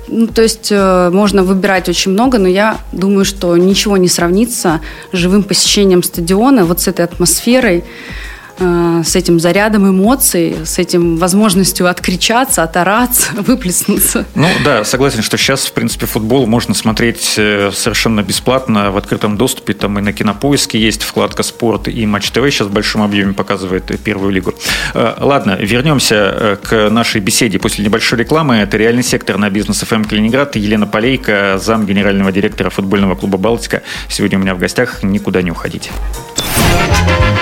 Ну, 0.08 0.26
то 0.26 0.42
есть 0.42 0.68
э, 0.70 1.10
можно 1.10 1.42
выбирать 1.44 1.88
очень 1.88 2.12
много, 2.12 2.38
но 2.38 2.48
я 2.48 2.78
думаю, 2.92 3.24
что 3.24 3.56
ничего 3.56 3.96
не 3.96 4.08
сравнится 4.08 4.80
с 5.12 5.16
живым 5.16 5.42
посещением 5.42 6.02
стадиона, 6.02 6.64
вот 6.64 6.80
с 6.80 6.88
этой 6.88 7.04
атмосферой, 7.04 7.84
с 8.60 9.16
этим 9.16 9.40
зарядом 9.40 9.88
эмоций, 9.88 10.56
с 10.64 10.78
этим 10.78 11.16
возможностью 11.16 11.88
откричаться, 11.88 12.62
отораться, 12.62 13.32
выплеснуться. 13.36 14.26
Ну 14.34 14.48
да, 14.64 14.84
согласен, 14.84 15.22
что 15.22 15.36
сейчас, 15.36 15.66
в 15.66 15.72
принципе, 15.72 16.06
футбол 16.06 16.46
можно 16.46 16.74
смотреть 16.74 17.34
э, 17.36 17.70
совершенно 17.72 18.22
бесплатно 18.22 18.90
в 18.90 18.96
открытом 18.96 19.36
доступе. 19.36 19.74
Там 19.74 19.98
и 19.98 20.02
на 20.02 20.12
Кинопоиске 20.12 20.78
есть 20.78 21.02
вкладка 21.02 21.42
«Спорт», 21.42 21.88
и 21.88 22.06
Матч 22.06 22.30
ТВ 22.30 22.44
сейчас 22.50 22.68
в 22.68 22.72
большом 22.72 23.02
объеме 23.02 23.32
показывает 23.32 23.84
первую 24.02 24.32
лигу. 24.32 24.54
Э, 24.94 25.14
ладно, 25.18 25.56
вернемся 25.60 26.58
к 26.62 26.90
нашей 26.90 27.20
беседе 27.20 27.58
после 27.58 27.84
небольшой 27.84 28.18
рекламы. 28.18 28.56
Это 28.56 28.76
«Реальный 28.76 29.02
сектор» 29.02 29.38
на 29.38 29.50
бизнес 29.50 29.80
ФМ 29.80 29.96
эм 29.96 30.04
Калининград. 30.04 30.56
Елена 30.56 30.86
Полейка, 30.86 31.58
зам 31.62 31.86
генерального 31.86 32.32
директора 32.32 32.70
футбольного 32.70 33.14
клуба 33.14 33.38
«Балтика». 33.38 33.82
Сегодня 34.08 34.38
у 34.38 34.42
меня 34.42 34.54
в 34.54 34.58
гостях. 34.58 35.02
Никуда 35.02 35.42
не 35.42 35.50
уходите. 35.50 35.90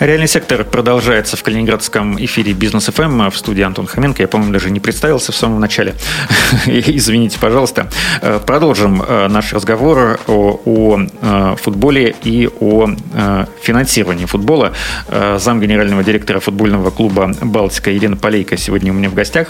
Реальный 0.00 0.28
сектор 0.28 0.64
продолжается 0.64 1.36
в 1.36 1.42
калининградском 1.42 2.16
эфире 2.24 2.54
Бизнес 2.54 2.86
ФМ 2.86 3.28
в 3.28 3.36
студии 3.36 3.60
Антон 3.60 3.86
Хоменко. 3.86 4.22
Я, 4.22 4.28
по-моему, 4.28 4.50
даже 4.50 4.70
не 4.70 4.80
представился 4.80 5.30
в 5.30 5.36
самом 5.36 5.60
начале. 5.60 5.94
Извините, 6.66 7.38
пожалуйста. 7.38 7.90
Э, 8.22 8.40
продолжим 8.44 9.02
э, 9.02 9.28
наш 9.28 9.52
разговор 9.52 10.18
о, 10.26 10.58
о 10.64 11.00
э, 11.20 11.56
футболе 11.60 12.16
и 12.22 12.48
о 12.60 12.88
финансировании 13.60 14.24
футбола. 14.24 14.72
Зам 15.36 15.60
генерального 15.60 16.02
директора 16.02 16.40
футбольного 16.40 16.90
клуба 16.90 17.32
«Балтика» 17.42 17.90
Елена 17.90 18.16
Полейка 18.16 18.56
сегодня 18.56 18.92
у 18.92 18.94
меня 18.94 19.10
в 19.10 19.14
гостях. 19.14 19.48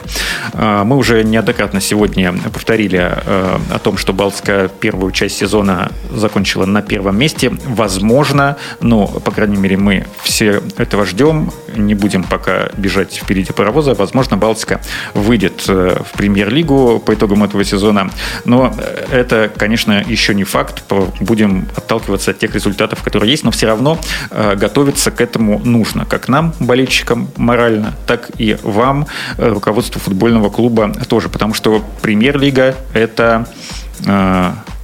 Мы 0.53 0.97
уже 0.97 1.23
неоднократно 1.23 1.81
сегодня 1.81 2.33
повторили 2.53 2.97
о 2.97 3.79
том, 3.83 3.97
что 3.97 4.13
Балтика 4.13 4.69
первую 4.81 5.13
часть 5.13 5.39
сезона 5.39 5.93
закончила 6.11 6.67
на 6.67 6.83
первом 6.83 7.19
месте. 7.19 7.53
Возможно, 7.67 8.57
но, 8.81 9.07
по 9.07 9.31
крайней 9.31 9.57
мере, 9.57 9.77
мы 9.77 10.07
все 10.23 10.40
все 10.41 10.63
этого 10.79 11.05
ждем. 11.05 11.53
Не 11.77 11.95
будем 11.95 12.25
пока 12.25 12.71
бежать 12.75 13.15
впереди 13.15 13.53
паровоза. 13.53 13.93
Возможно, 13.93 14.39
Балтика 14.39 14.81
выйдет 15.13 15.65
э, 15.69 15.99
в 16.03 16.17
премьер-лигу 16.17 16.99
по 17.05 17.13
итогам 17.13 17.45
этого 17.45 17.63
сезона. 17.63 18.11
Но 18.47 18.75
это, 19.11 19.51
конечно, 19.55 20.03
еще 20.07 20.35
не 20.35 20.45
факт. 20.45 20.83
Будем 21.21 21.69
отталкиваться 21.77 22.31
от 22.31 22.39
тех 22.39 22.55
результатов, 22.55 23.03
которые 23.03 23.31
есть. 23.31 23.45
Но 23.45 23.51
все 23.51 23.67
равно 23.67 23.99
э, 24.31 24.57
готовиться 24.57 25.11
к 25.11 25.21
этому 25.21 25.59
нужно. 25.59 26.07
Как 26.07 26.29
нам, 26.29 26.55
болельщикам, 26.59 27.29
морально, 27.37 27.93
так 28.07 28.31
и 28.39 28.57
вам, 28.63 29.09
э, 29.37 29.47
руководству 29.47 30.01
футбольного 30.01 30.49
клуба 30.49 30.91
тоже. 31.07 31.29
Потому 31.29 31.53
что 31.53 31.85
премьер-лига– 32.01 32.77
это 32.95 33.47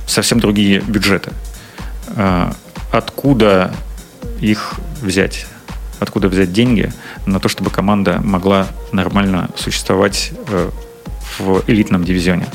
совсем 0.07 0.39
другие 0.39 0.81
бюджеты. 0.81 1.31
Откуда 2.93 3.73
их 4.41 4.75
взять? 5.01 5.47
Откуда 5.99 6.29
взять 6.29 6.53
деньги 6.53 6.93
на 7.25 7.41
то, 7.41 7.49
чтобы 7.49 7.71
команда 7.71 8.21
могла 8.23 8.67
нормально 8.93 9.49
существовать 9.57 10.33
э, 10.49 10.71
в 11.39 11.63
элитном 11.67 12.05
дивизионе? 12.05 12.47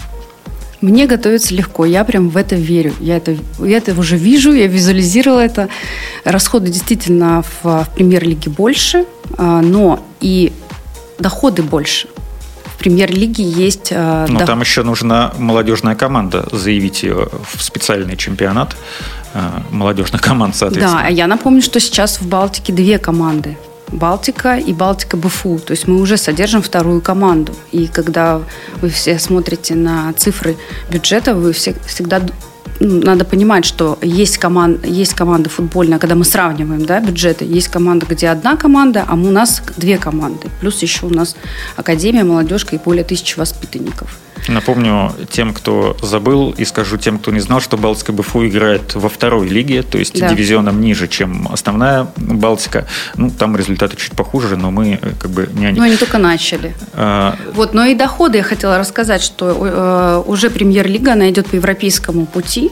Мне 0.81 1.05
готовиться 1.05 1.53
легко, 1.53 1.85
я 1.85 2.03
прям 2.03 2.29
в 2.29 2.37
это 2.37 2.55
верю. 2.55 2.93
Я 2.99 3.17
это, 3.17 3.37
я 3.59 3.77
это 3.77 3.93
уже 3.99 4.17
вижу, 4.17 4.51
я 4.51 4.65
визуализировала 4.65 5.39
это. 5.39 5.69
Расходы 6.23 6.71
действительно 6.71 7.43
в, 7.43 7.63
в 7.63 7.89
премьер-лиге 7.93 8.49
больше, 8.49 9.05
а, 9.37 9.61
но 9.61 10.03
и 10.21 10.51
доходы 11.19 11.61
больше. 11.61 12.07
В 12.65 12.77
премьер-лиге 12.79 13.43
есть... 13.43 13.91
А, 13.91 14.25
но 14.27 14.39
дох... 14.39 14.47
там 14.47 14.61
еще 14.61 14.81
нужна 14.81 15.33
молодежная 15.37 15.93
команда, 15.93 16.47
заявить 16.51 17.03
ее 17.03 17.29
в 17.53 17.61
специальный 17.61 18.17
чемпионат 18.17 18.75
молодежных 19.69 20.21
команд, 20.21 20.55
соответственно. 20.55 21.03
Да, 21.03 21.07
я 21.07 21.27
напомню, 21.27 21.61
что 21.61 21.79
сейчас 21.79 22.19
в 22.19 22.27
Балтике 22.27 22.73
две 22.73 22.99
команды. 22.99 23.57
Балтика 23.91 24.57
и 24.57 24.73
Балтика 24.73 25.17
БФУ. 25.17 25.59
То 25.59 25.71
есть 25.71 25.87
мы 25.87 25.99
уже 25.99 26.17
содержим 26.17 26.61
вторую 26.61 27.01
команду. 27.01 27.53
И 27.71 27.87
когда 27.87 28.41
вы 28.81 28.89
все 28.89 29.19
смотрите 29.19 29.75
на 29.75 30.13
цифры 30.13 30.57
бюджета, 30.89 31.35
вы 31.35 31.51
все, 31.51 31.75
всегда 31.85 32.21
ну, 32.79 33.01
надо 33.01 33.25
понимать, 33.25 33.65
что 33.65 33.99
есть, 34.01 34.37
команд, 34.37 34.85
есть 34.85 35.13
команда 35.13 35.49
футбольная, 35.49 35.99
когда 35.99 36.15
мы 36.15 36.25
сравниваем 36.25 36.85
да, 36.85 36.99
бюджеты, 36.99 37.45
есть 37.45 37.67
команда, 37.67 38.07
где 38.09 38.29
одна 38.29 38.55
команда, 38.55 39.05
а 39.07 39.13
у 39.13 39.17
нас 39.17 39.61
две 39.77 39.97
команды. 39.97 40.49
Плюс 40.61 40.81
еще 40.81 41.05
у 41.05 41.09
нас 41.09 41.35
Академия, 41.75 42.23
молодежка 42.23 42.75
и 42.75 42.79
более 42.79 43.03
тысячи 43.03 43.37
воспитанников. 43.37 44.17
Напомню 44.47 45.13
тем, 45.29 45.53
кто 45.53 45.95
забыл, 46.01 46.51
и 46.51 46.65
скажу 46.65 46.97
тем, 46.97 47.19
кто 47.19 47.31
не 47.31 47.39
знал, 47.39 47.61
что 47.61 47.77
Балтика 47.77 48.11
БФУ 48.11 48.47
играет 48.47 48.95
во 48.95 49.07
второй 49.07 49.47
лиге, 49.47 49.83
то 49.83 49.97
есть 49.97 50.19
да. 50.19 50.29
дивизионом 50.29 50.81
ниже, 50.81 51.07
чем 51.07 51.47
основная 51.51 52.07
Балтика. 52.17 52.87
Ну, 53.15 53.29
там 53.29 53.55
результаты 53.55 53.97
чуть 53.97 54.13
похуже, 54.13 54.57
но 54.57 54.71
мы 54.71 54.99
э, 55.01 55.11
как 55.19 55.31
бы 55.31 55.49
не 55.53 55.67
они. 55.67 55.79
Ну, 55.79 55.85
они 55.85 55.95
только 55.95 56.17
начали. 56.17 56.73
А... 56.93 57.35
Вот, 57.53 57.73
но 57.73 57.85
и 57.85 57.95
доходы 57.95 58.39
я 58.39 58.43
хотела 58.43 58.77
рассказать, 58.77 59.21
что 59.21 59.45
э, 59.49 60.23
уже 60.25 60.49
премьер-лига, 60.49 61.13
она 61.13 61.29
идет 61.29 61.47
по 61.47 61.55
европейскому 61.55 62.25
пути. 62.25 62.71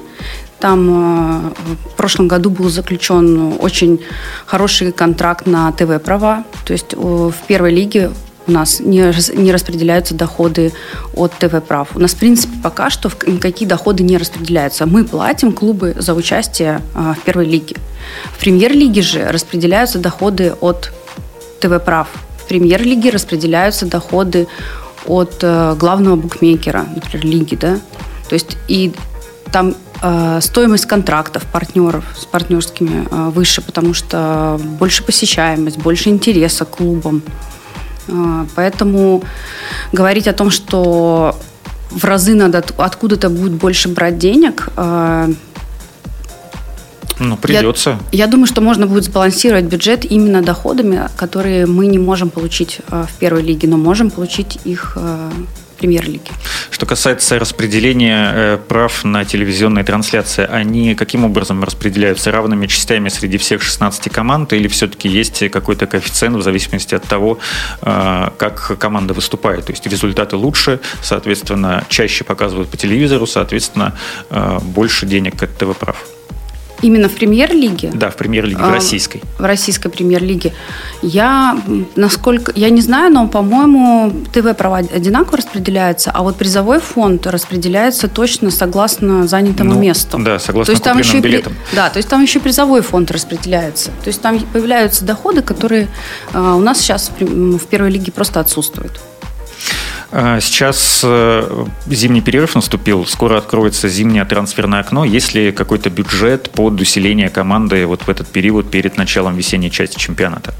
Там 0.60 0.90
э, 0.90 1.52
в 1.92 1.96
прошлом 1.96 2.28
году 2.28 2.50
был 2.50 2.70
заключен 2.70 3.54
очень 3.60 4.02
хороший 4.46 4.92
контракт 4.92 5.46
на 5.46 5.72
ТВ-права. 5.72 6.44
То 6.66 6.74
есть 6.74 6.96
в 6.96 7.34
первой 7.48 7.72
лиге 7.72 8.12
у 8.50 8.52
нас 8.52 8.80
не, 8.80 9.14
не 9.36 9.52
распределяются 9.52 10.16
доходы 10.16 10.74
от 11.14 11.32
ТВ-прав. 11.34 11.90
У 11.96 12.00
нас, 12.00 12.12
в 12.12 12.18
принципе, 12.18 12.54
пока 12.64 12.90
что 12.90 13.12
никакие 13.28 13.68
доходы 13.68 14.04
не 14.04 14.18
распределяются. 14.18 14.86
Мы 14.86 15.06
платим 15.06 15.54
клубы 15.54 15.96
за 15.98 16.16
участие 16.16 16.82
а, 16.96 17.14
в 17.14 17.20
первой 17.20 17.46
лиге. 17.46 17.76
В 18.34 18.40
премьер-лиге 18.40 19.02
же 19.02 19.32
распределяются 19.32 20.00
доходы 20.00 20.56
от 20.62 20.92
ТВ-прав. 21.62 22.08
В 22.44 22.48
премьер-лиге 22.48 23.12
распределяются 23.12 23.86
доходы 23.86 24.48
от 25.06 25.38
э, 25.44 25.76
главного 25.80 26.16
букмекера, 26.16 26.86
например, 26.96 27.26
лиги, 27.26 27.56
да. 27.56 27.80
То 28.28 28.34
есть 28.34 28.58
и 28.68 28.92
там 29.52 29.76
э, 30.02 30.40
стоимость 30.42 30.88
контрактов 30.88 31.46
партнеров 31.46 32.04
с 32.18 32.26
партнерскими 32.26 33.08
э, 33.10 33.30
выше, 33.30 33.62
потому 33.62 33.94
что 33.94 34.60
больше 34.80 35.04
посещаемость, 35.04 35.78
больше 35.78 36.10
интереса 36.10 36.66
к 36.66 36.72
клубам. 36.72 37.22
А, 38.12 38.46
поэтому 38.56 39.24
говорить 39.92 40.28
о 40.28 40.34
том, 40.34 40.50
что 40.52 41.36
в 41.92 42.04
разы 42.06 42.36
надо 42.36 42.64
откуда-то 42.78 43.30
будет 43.30 43.54
больше 43.54 43.90
брать 43.90 44.18
денег, 44.18 44.70
а, 44.76 45.30
ну, 47.20 47.36
придется. 47.36 48.00
Я, 48.12 48.26
я 48.26 48.28
думаю, 48.28 48.48
что 48.48 48.62
можно 48.62 48.88
будет 48.88 49.04
сбалансировать 49.04 49.66
бюджет 49.66 50.10
именно 50.10 50.42
доходами, 50.42 51.10
которые 51.18 51.66
мы 51.66 51.88
не 51.88 52.00
можем 52.00 52.30
получить 52.30 52.80
а, 52.90 53.06
в 53.06 53.14
первой 53.20 53.42
лиге, 53.42 53.68
но 53.68 53.78
можем 53.78 54.10
получить 54.10 54.60
их 54.64 54.98
премьер-лиги. 55.80 56.32
Что 56.70 56.86
касается 56.86 57.40
распределения 57.40 58.32
э, 58.34 58.58
прав 58.68 59.04
на 59.04 59.26
телевизионные 59.26 59.84
трансляции, 59.84 60.46
они 60.46 60.96
каким 60.96 61.26
образом 61.26 61.64
распределяются 61.64 62.32
равными 62.32 62.68
частями 62.68 63.10
среди 63.10 63.38
всех 63.38 63.62
16 63.62 64.12
команд 64.12 64.54
или 64.54 64.68
все-таки 64.68 65.10
есть 65.10 65.50
какой-то 65.50 65.88
коэффициент 65.88 66.36
в 66.36 66.42
зависимости 66.42 66.96
от 66.96 67.04
того, 67.04 67.40
э, 67.82 68.30
как 68.38 68.78
команда 68.78 69.14
выступает? 69.14 69.66
То 69.66 69.72
есть 69.72 69.88
результаты 69.88 70.36
лучше, 70.36 70.80
соответственно, 71.02 71.86
чаще 71.90 72.24
показывают 72.24 72.70
по 72.70 72.78
телевизору, 72.78 73.26
соответственно, 73.26 73.98
э, 74.30 74.60
больше 74.62 75.06
денег 75.06 75.42
от 75.42 75.58
ТВ-прав. 75.58 76.19
Именно 76.82 77.10
в 77.10 77.14
премьер-лиге? 77.14 77.92
Да, 77.94 78.10
в 78.10 78.16
премьер-лиге, 78.16 78.62
в 78.62 78.70
а, 78.70 78.72
российской. 78.72 79.22
В 79.38 79.44
российской 79.44 79.90
премьер-лиге. 79.90 80.54
Я, 81.02 81.60
насколько, 81.96 82.52
я 82.56 82.70
не 82.70 82.82
знаю, 82.82 83.12
но, 83.14 83.28
по-моему, 83.28 84.14
ТВ-права 84.32 84.78
одинаково 84.78 85.38
распределяются, 85.38 86.12
а 86.12 86.24
вот 86.24 86.38
призовой 86.38 86.80
фонд 86.80 87.28
распределяется 87.28 88.08
точно 88.08 88.52
согласно 88.52 89.28
занятому 89.28 89.74
ну, 89.74 89.80
месту. 89.80 90.18
Да, 90.20 90.40
согласно 90.40 90.66
то 90.66 90.72
есть 90.72 90.84
там 90.84 90.98
еще 90.98 91.20
билетам. 91.20 91.54
И, 91.72 91.76
да, 91.76 91.90
то 91.90 91.98
есть 91.98 92.10
там 92.10 92.22
еще 92.22 92.40
призовой 92.40 92.82
фонд 92.82 93.12
распределяется. 93.12 93.92
То 94.04 94.08
есть 94.08 94.22
там 94.22 94.40
появляются 94.40 95.04
доходы, 95.06 95.42
которые 95.42 95.88
э, 96.34 96.40
у 96.40 96.60
нас 96.60 96.80
сейчас 96.80 97.12
в, 97.20 97.58
в 97.58 97.66
первой 97.68 97.92
лиге 97.92 98.12
просто 98.12 98.40
отсутствуют. 98.40 99.00
А, 100.12 100.40
сейчас 100.40 101.02
э, 101.04 101.66
зимний 101.88 102.22
перерыв 102.22 102.56
наступил, 102.56 103.06
скоро 103.06 103.38
откроется 103.38 103.88
зимнее 103.88 104.26
трансферное 104.26 104.80
окно. 104.80 105.06
Есть 105.06 105.36
ли 105.36 105.52
какой-то 105.52 105.90
бюджет 105.90 106.50
под 106.50 106.82
усиление 106.82 107.30
команды 107.30 107.86
вот 107.86 108.02
в 108.02 108.10
этот 108.10 108.28
период 108.28 108.72
перед 108.72 108.98
началом 108.98 109.36
весенней 109.36 109.70
части 109.70 110.00
чемпионата? 110.00 110.54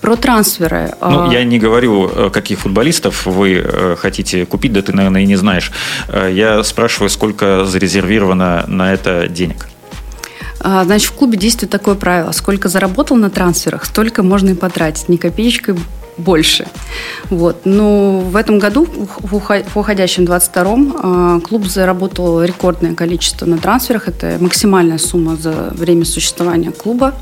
Про 0.00 0.16
трансферы. 0.16 0.94
Ну, 1.00 1.28
а, 1.28 1.32
я 1.32 1.44
не 1.44 1.58
говорю, 1.58 2.10
э, 2.10 2.30
каких 2.30 2.60
футболистов 2.60 3.26
вы 3.26 3.62
э, 3.64 3.96
хотите 3.98 4.46
купить, 4.46 4.72
да 4.72 4.80
ты, 4.80 4.92
наверное, 4.92 5.22
и 5.22 5.26
не 5.26 5.36
знаешь. 5.36 5.70
Я 6.08 6.64
спрашиваю, 6.64 7.10
сколько 7.10 7.66
зарезервировано 7.66 8.64
на 8.66 8.92
это 8.92 9.28
денег? 9.28 9.68
А, 10.58 10.84
значит, 10.84 11.10
в 11.10 11.12
клубе 11.12 11.36
действует 11.36 11.70
такое 11.70 11.96
правило. 11.96 12.32
Сколько 12.32 12.68
заработал 12.68 13.16
на 13.16 13.30
трансферах, 13.30 13.84
столько 13.84 14.22
можно 14.22 14.50
и 14.50 14.54
потратить. 14.54 15.08
Ни 15.08 15.16
копеечкой 15.16 15.76
больше. 16.16 16.66
Вот. 17.30 17.62
Но 17.64 18.20
в 18.20 18.36
этом 18.36 18.58
году, 18.58 18.86
в 18.86 19.34
уходящем 19.74 20.24
22-м, 20.24 20.96
а, 21.02 21.40
клуб 21.40 21.66
заработал 21.66 22.42
рекордное 22.42 22.94
количество 22.94 23.46
на 23.46 23.58
трансферах. 23.58 24.08
Это 24.08 24.36
максимальная 24.40 24.98
сумма 24.98 25.36
за 25.36 25.72
время 25.72 26.04
существования 26.04 26.70
клуба. 26.70 27.14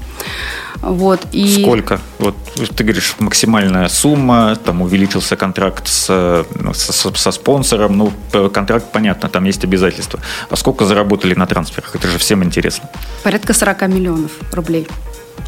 Вот, 0.82 1.20
и... 1.32 1.62
Сколько? 1.62 2.00
Вот 2.18 2.34
ты 2.74 2.84
говоришь, 2.84 3.14
максимальная 3.18 3.88
сумма, 3.88 4.56
там 4.56 4.80
увеличился 4.80 5.36
контракт 5.36 5.86
с, 5.86 6.46
ну, 6.54 6.72
со, 6.72 7.14
со 7.14 7.30
спонсором, 7.32 7.98
ну, 7.98 8.48
контракт, 8.48 8.86
понятно, 8.90 9.28
там 9.28 9.44
есть 9.44 9.62
обязательства. 9.62 10.20
А 10.48 10.56
сколько 10.56 10.86
заработали 10.86 11.34
на 11.34 11.46
трансферах? 11.46 11.94
Это 11.94 12.08
же 12.08 12.16
всем 12.16 12.42
интересно. 12.42 12.88
Порядка 13.22 13.52
40 13.52 13.88
миллионов 13.88 14.30
рублей 14.52 14.86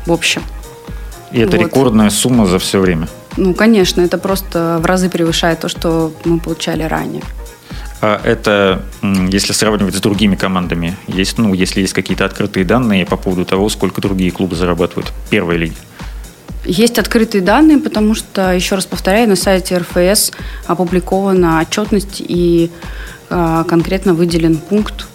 в 0.06 0.12
общем. 0.12 0.42
И 1.32 1.40
это 1.40 1.56
вот. 1.56 1.64
рекордная 1.64 2.10
сумма 2.10 2.46
за 2.46 2.58
все 2.58 2.78
время? 2.78 3.08
Ну, 3.36 3.54
конечно, 3.54 4.00
это 4.02 4.18
просто 4.18 4.78
в 4.82 4.86
разы 4.86 5.08
превышает 5.08 5.60
то, 5.60 5.68
что 5.68 6.12
мы 6.24 6.38
получали 6.38 6.82
ранее. 6.82 7.22
А 8.00 8.20
это, 8.24 8.82
если 9.02 9.52
сравнивать 9.52 9.94
с 9.94 10.00
другими 10.00 10.34
командами, 10.34 10.96
есть, 11.06 11.38
ну, 11.38 11.54
если 11.54 11.80
есть 11.80 11.92
какие-то 11.92 12.24
открытые 12.24 12.64
данные 12.64 13.06
по 13.06 13.16
поводу 13.16 13.44
того, 13.44 13.68
сколько 13.68 14.00
другие 14.00 14.32
клубы 14.32 14.56
зарабатывают 14.56 15.08
в 15.10 15.30
первой 15.30 15.56
лиге? 15.56 15.76
Есть 16.64 16.98
открытые 16.98 17.42
данные, 17.42 17.78
потому 17.78 18.14
что, 18.14 18.52
еще 18.52 18.74
раз 18.74 18.86
повторяю, 18.86 19.28
на 19.28 19.36
сайте 19.36 19.78
РФС 19.78 20.32
опубликована 20.66 21.60
отчетность 21.60 22.20
и 22.20 22.70
э, 23.30 23.64
конкретно 23.66 24.14
выделен 24.14 24.56
пункт 24.58 25.08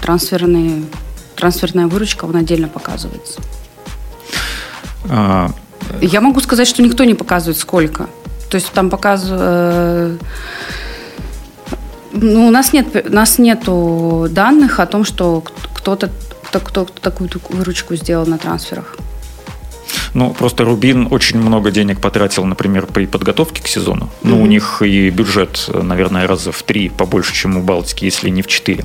трансферный, 0.00 0.84
трансферная 1.36 1.86
выручка, 1.86 2.24
он 2.24 2.36
отдельно 2.36 2.68
показывается. 2.68 3.40
А, 5.08 5.50
я 6.00 6.20
могу 6.20 6.40
сказать, 6.40 6.68
что 6.68 6.82
никто 6.82 7.04
не 7.04 7.14
показывает 7.14 7.58
сколько. 7.58 8.08
То 8.50 8.56
есть 8.56 8.70
там 8.72 8.90
показывают... 8.90 9.42
Э, 9.42 10.16
ну, 12.12 12.46
у 12.46 12.50
нас 12.50 12.72
нет, 12.72 13.06
у 13.08 13.12
нас 13.12 13.38
нету 13.38 14.26
данных 14.30 14.80
о 14.80 14.86
том, 14.86 15.04
что 15.04 15.42
кто-то 15.74 16.10
кто, 16.44 16.60
кто, 16.60 16.84
кто 16.84 17.00
такую 17.00 17.30
выручку 17.48 17.96
сделал 17.96 18.26
на 18.26 18.36
трансферах. 18.36 18.96
Ну, 20.14 20.30
просто 20.30 20.64
Рубин 20.64 21.08
очень 21.10 21.38
много 21.38 21.70
денег 21.70 22.00
потратил, 22.00 22.44
например, 22.44 22.86
при 22.86 23.06
подготовке 23.06 23.62
к 23.62 23.66
сезону. 23.66 24.10
Ну, 24.22 24.36
mm-hmm. 24.36 24.42
у 24.42 24.46
них 24.46 24.82
и 24.82 25.10
бюджет, 25.10 25.68
наверное, 25.72 26.26
раза 26.26 26.52
в 26.52 26.62
три 26.62 26.88
побольше, 26.88 27.34
чем 27.34 27.56
у 27.56 27.62
Балтики, 27.62 28.04
если 28.04 28.28
не 28.28 28.42
в 28.42 28.46
четыре. 28.46 28.84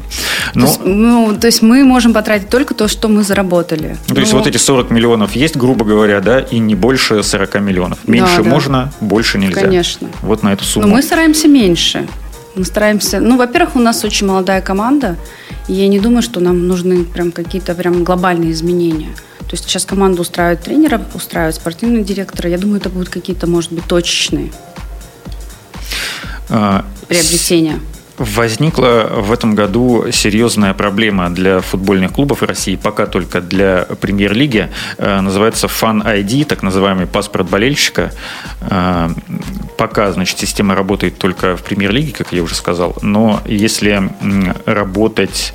Но... 0.53 0.61
То, 0.61 0.67
есть, 0.67 0.81
ну, 0.85 1.37
то 1.39 1.47
есть 1.47 1.61
мы 1.61 1.83
можем 1.83 2.13
потратить 2.13 2.49
только 2.49 2.73
то, 2.73 2.87
что 2.87 3.07
мы 3.07 3.23
заработали. 3.23 3.97
То 4.07 4.15
Но... 4.15 4.19
есть 4.21 4.33
вот 4.33 4.47
эти 4.47 4.57
40 4.57 4.89
миллионов 4.89 5.35
есть, 5.35 5.57
грубо 5.57 5.85
говоря, 5.85 6.21
да, 6.21 6.39
и 6.39 6.59
не 6.59 6.75
больше 6.75 7.23
40 7.23 7.61
миллионов. 7.61 7.99
Меньше 8.07 8.37
да, 8.37 8.43
да. 8.43 8.49
можно, 8.49 8.93
больше 9.01 9.37
нельзя. 9.37 9.61
Конечно. 9.61 10.09
Вот 10.21 10.43
на 10.43 10.53
эту 10.53 10.63
сумму. 10.63 10.87
Но 10.87 10.95
мы 10.95 11.01
стараемся 11.01 11.47
меньше. 11.47 12.07
Мы 12.58 12.65
стараемся... 12.65 13.20
Ну, 13.20 13.38
во-первых, 13.38 13.76
у 13.76 13.80
нас 13.80 14.04
очень 14.04 14.28
молодая 14.28 14.62
команда, 14.62 15.15
и 15.67 15.74
я 15.74 15.88
не 15.88 16.00
думаю, 16.00 16.24
что 16.24 16.39
нам 16.39 16.67
нужны 16.67 17.04
прям 17.04 17.32
какие-то 17.32 17.76
прям 17.76 18.04
глобальные 18.04 18.52
изменения. 18.52 19.13
То 19.39 19.52
есть 19.52 19.65
сейчас 19.65 19.86
команда 19.86 20.22
устраивает 20.22 20.62
тренера, 20.62 21.00
устраивает 21.13 21.56
спортивного 21.56 22.04
директора. 22.04 22.50
Я 22.50 22.58
думаю, 22.58 22.80
это 22.80 22.89
будут 22.89 23.10
какие-то, 23.10 23.48
может 23.48 23.72
быть, 23.72 23.86
точечные 23.86 24.52
а, 26.50 26.84
приобретения. 27.08 27.80
Возникла 28.17 29.10
в 29.12 29.32
этом 29.32 29.53
году 29.53 30.06
серьезная 30.12 30.73
проблема 30.73 31.30
для 31.30 31.62
футбольных 31.62 32.13
клубов 32.13 32.41
России, 32.41 32.75
пока 32.75 33.06
только 33.06 33.41
для 33.41 33.88
премьер-лиги. 34.01 34.71
Э, 34.97 35.21
называется 35.21 35.67
Fan 35.67 36.03
ID, 36.03 36.45
так 36.45 36.63
называемый 36.63 37.06
паспорт 37.06 37.47
болельщика. 37.47 38.12
Э, 38.62 39.10
пока, 39.77 40.12
значит, 40.12 40.39
система 40.39 40.73
работает 40.73 41.19
только 41.19 41.56
в 41.56 41.62
премьер-лиге, 41.62 42.12
как 42.12 42.34
я 42.34 42.41
уже 42.41 42.56
сказал, 42.56 42.95
но 43.03 43.41
если 43.45 44.10
работать 44.65 45.53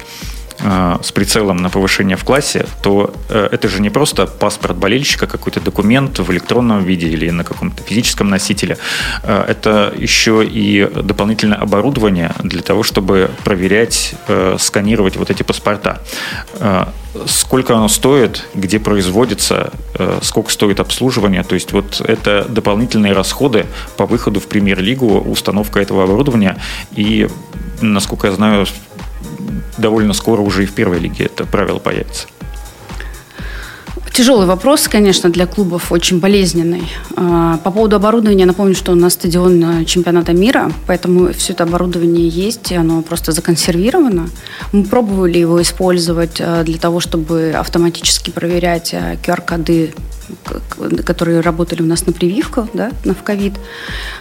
с 0.62 1.12
прицелом 1.12 1.56
на 1.56 1.70
повышение 1.70 2.16
в 2.16 2.24
классе, 2.24 2.66
то 2.82 3.12
э, 3.28 3.48
это 3.50 3.68
же 3.68 3.80
не 3.82 3.90
просто 3.90 4.26
паспорт 4.26 4.76
болельщика, 4.76 5.26
какой-то 5.26 5.60
документ 5.60 6.18
в 6.20 6.30
электронном 6.30 6.84
виде 6.84 7.08
или 7.08 7.30
на 7.30 7.42
каком-то 7.42 7.82
физическом 7.82 8.30
носителе. 8.30 8.78
Э, 9.24 9.44
это 9.48 9.92
еще 9.96 10.44
и 10.44 10.88
дополнительное 10.94 11.58
оборудование 11.58 12.32
для 12.42 12.62
того, 12.62 12.82
чтобы 12.82 13.30
проверять, 13.44 14.14
сканировать 14.58 15.16
вот 15.16 15.30
эти 15.30 15.42
паспорта. 15.42 16.00
Сколько 17.26 17.74
оно 17.74 17.88
стоит, 17.88 18.46
где 18.54 18.78
производится, 18.78 19.72
сколько 20.22 20.50
стоит 20.50 20.80
обслуживание. 20.80 21.42
То 21.42 21.54
есть 21.54 21.72
вот 21.72 22.00
это 22.00 22.46
дополнительные 22.48 23.12
расходы 23.12 23.66
по 23.96 24.06
выходу 24.06 24.40
в 24.40 24.46
премьер-лигу, 24.46 25.20
установка 25.20 25.80
этого 25.80 26.04
оборудования. 26.04 26.56
И, 26.92 27.28
насколько 27.80 28.28
я 28.28 28.32
знаю, 28.32 28.66
довольно 29.82 30.14
скоро 30.14 30.40
уже 30.40 30.62
и 30.62 30.66
в 30.66 30.72
первой 30.72 30.98
лиге 30.98 31.26
это 31.26 31.44
правило 31.44 31.78
появится. 31.78 32.28
Тяжелый 34.12 34.46
вопрос, 34.46 34.88
конечно, 34.88 35.30
для 35.30 35.46
клубов, 35.46 35.90
очень 35.90 36.20
болезненный. 36.20 36.82
А, 37.16 37.56
по 37.64 37.70
поводу 37.70 37.96
оборудования, 37.96 38.44
напомню, 38.44 38.74
что 38.74 38.92
у 38.92 38.94
нас 38.94 39.14
стадион 39.14 39.64
э, 39.64 39.84
чемпионата 39.86 40.34
мира, 40.34 40.70
поэтому 40.86 41.32
все 41.32 41.54
это 41.54 41.64
оборудование 41.64 42.28
есть, 42.28 42.72
и 42.72 42.74
оно 42.74 43.00
просто 43.00 43.32
законсервировано. 43.32 44.28
Мы 44.72 44.84
пробовали 44.84 45.38
его 45.38 45.62
использовать 45.62 46.40
э, 46.40 46.62
для 46.64 46.76
того, 46.76 47.00
чтобы 47.00 47.54
автоматически 47.58 48.30
проверять 48.30 48.92
QR-коды 48.92 49.94
э, 49.94 51.02
которые 51.04 51.40
работали 51.40 51.82
у 51.82 51.86
нас 51.86 52.06
на 52.06 52.12
прививках, 52.12 52.68
да, 52.74 52.90
на 53.04 53.14
в 53.14 53.22
ковид. 53.22 53.54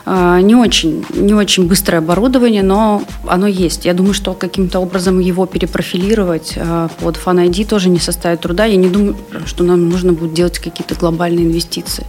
А, 0.06 0.39
не 0.39 0.56
очень, 0.56 1.06
не 1.13 1.34
очень 1.34 1.67
быстрое 1.67 1.99
оборудование, 1.99 2.63
но 2.63 3.04
оно 3.27 3.47
есть. 3.47 3.86
Я 3.86 3.93
думаю, 3.93 4.13
что 4.13 4.34
каким-то 4.34 4.80
образом 4.80 5.19
его 5.19 5.45
перепрофилировать 5.45 6.58
под 7.01 7.17
Fan 7.17 7.49
ID 7.49 7.67
тоже 7.67 7.89
не 7.89 7.99
составит 7.99 8.41
труда. 8.41 8.65
Я 8.65 8.77
не 8.77 8.88
думаю, 8.88 9.15
что 9.45 9.63
нам 9.63 9.81
нужно 9.89 10.13
будет 10.13 10.34
делать 10.34 10.60
какие-то 10.60 10.96
глобальные 10.96 11.46
инвестиции. 11.46 12.06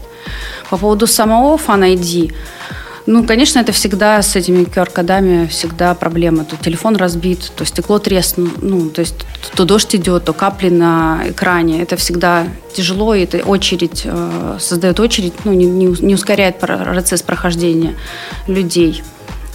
По 0.70 0.76
поводу 0.76 1.06
самого 1.06 1.56
Fan 1.56 1.96
ID, 1.96 2.32
ну, 3.06 3.24
конечно, 3.24 3.58
это 3.58 3.72
всегда 3.72 4.22
с 4.22 4.36
этими 4.36 4.62
QR-кодами 4.62 5.46
всегда 5.48 5.94
проблема. 5.94 6.44
То 6.44 6.56
телефон 6.56 6.96
разбит, 6.96 7.50
то 7.56 7.64
стекло 7.64 7.98
треснуло, 7.98 8.50
ну, 8.60 8.90
то 8.90 9.00
есть 9.00 9.26
то 9.56 9.64
дождь 9.64 9.94
идет, 9.96 10.24
то 10.24 10.32
капли 10.32 10.68
на 10.68 11.22
экране. 11.26 11.82
Это 11.82 11.96
всегда 11.96 12.46
тяжело, 12.72 13.14
и 13.14 13.24
это 13.24 13.38
очередь, 13.38 14.02
э, 14.04 14.56
создает 14.60 15.00
очередь, 15.00 15.32
ну, 15.44 15.52
не, 15.52 15.66
не 15.66 16.14
ускоряет 16.14 16.60
процесс 16.60 17.22
прохождения 17.22 17.96
людей. 18.46 19.02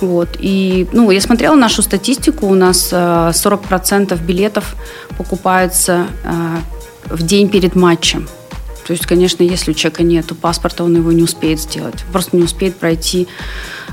Вот. 0.02 0.30
И, 0.40 0.88
ну, 0.92 1.10
я 1.10 1.22
смотрела 1.22 1.56
нашу 1.56 1.82
статистику, 1.82 2.48
у 2.48 2.54
нас 2.54 2.92
40% 2.92 4.14
э, 4.14 4.18
билетов 4.18 4.76
покупаются 5.18 6.08
э, 6.24 6.58
в 7.10 7.24
день 7.24 7.50
перед 7.50 7.76
матчем. 7.76 8.28
То 8.88 8.94
есть, 8.94 9.06
конечно, 9.06 9.44
если 9.44 9.72
у 9.72 9.74
человека 9.74 10.04
нет 10.04 10.28
паспорта, 10.40 10.86
он 10.86 10.96
его 10.96 11.12
не 11.12 11.22
успеет 11.22 11.60
сделать. 11.60 12.06
Просто 12.14 12.38
не 12.38 12.44
успеет 12.44 12.78
пройти 12.78 13.28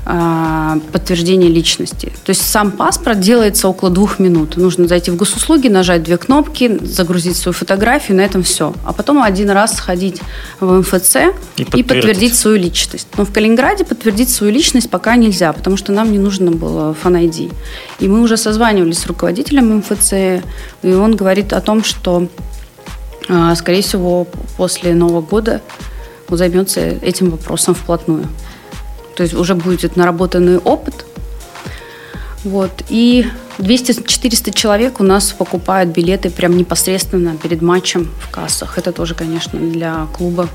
э, 0.05 0.79
подтверждение 0.93 1.49
личности. 1.49 2.13
То 2.23 2.29
есть 2.29 2.49
сам 2.49 2.71
паспорт 2.71 3.19
делается 3.19 3.67
около 3.67 3.91
двух 3.91 4.19
минут. 4.19 4.55
Нужно 4.55 4.87
зайти 4.87 5.11
в 5.11 5.17
госуслуги, 5.17 5.67
нажать 5.67 6.03
две 6.03 6.17
кнопки, 6.17 6.79
загрузить 6.81 7.35
свою 7.35 7.53
фотографию, 7.53 8.15
на 8.15 8.21
этом 8.21 8.41
все. 8.41 8.73
А 8.85 8.93
потом 8.93 9.21
один 9.21 9.49
раз 9.49 9.75
сходить 9.75 10.21
в 10.61 10.79
МФЦ 10.79 11.15
и 11.57 11.65
подтвердить, 11.65 11.73
и 11.73 11.83
подтвердить 11.83 12.35
свою 12.37 12.55
личность. 12.55 13.09
Но 13.17 13.25
в 13.25 13.33
Калининграде 13.33 13.83
подтвердить 13.83 14.29
свою 14.29 14.53
личность 14.53 14.89
пока 14.89 15.17
нельзя, 15.17 15.51
потому 15.51 15.75
что 15.75 15.91
нам 15.91 16.09
не 16.09 16.19
нужно 16.19 16.51
было 16.51 16.93
фан 16.93 17.17
-ID. 17.17 17.51
И 17.99 18.07
мы 18.07 18.21
уже 18.21 18.37
созванивались 18.37 18.99
с 18.99 19.07
руководителем 19.07 19.75
МФЦ, 19.79 20.13
и 20.83 20.93
он 20.93 21.17
говорит 21.17 21.51
о 21.51 21.59
том, 21.59 21.83
что 21.83 22.29
скорее 23.55 23.81
всего, 23.81 24.27
после 24.57 24.93
Нового 24.93 25.21
года 25.21 25.61
он 26.29 26.37
займется 26.37 26.81
этим 26.81 27.29
вопросом 27.29 27.75
вплотную. 27.75 28.27
То 29.15 29.23
есть 29.23 29.33
уже 29.33 29.55
будет 29.55 29.95
наработанный 29.95 30.57
опыт. 30.57 31.05
Вот. 32.43 32.83
И 32.89 33.25
200-400 33.57 34.53
человек 34.53 34.99
у 34.99 35.03
нас 35.03 35.31
покупают 35.31 35.89
билеты 35.89 36.29
прям 36.29 36.57
непосредственно 36.57 37.35
перед 37.37 37.61
матчем 37.61 38.11
в 38.21 38.29
кассах. 38.29 38.77
Это 38.77 38.91
тоже, 38.91 39.15
конечно, 39.15 39.59
для 39.59 40.07
клуба 40.13 40.49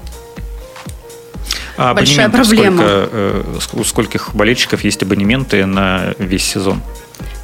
а 1.77 1.95
большая 1.95 2.29
проблема. 2.29 2.83
Сколько, 2.83 3.09
э, 3.13 3.59
у 3.73 3.85
скольких 3.85 4.35
болельщиков 4.35 4.85
есть 4.85 5.03
абонементы 5.03 5.65
на 5.65 6.15
весь 6.19 6.45
сезон? 6.45 6.83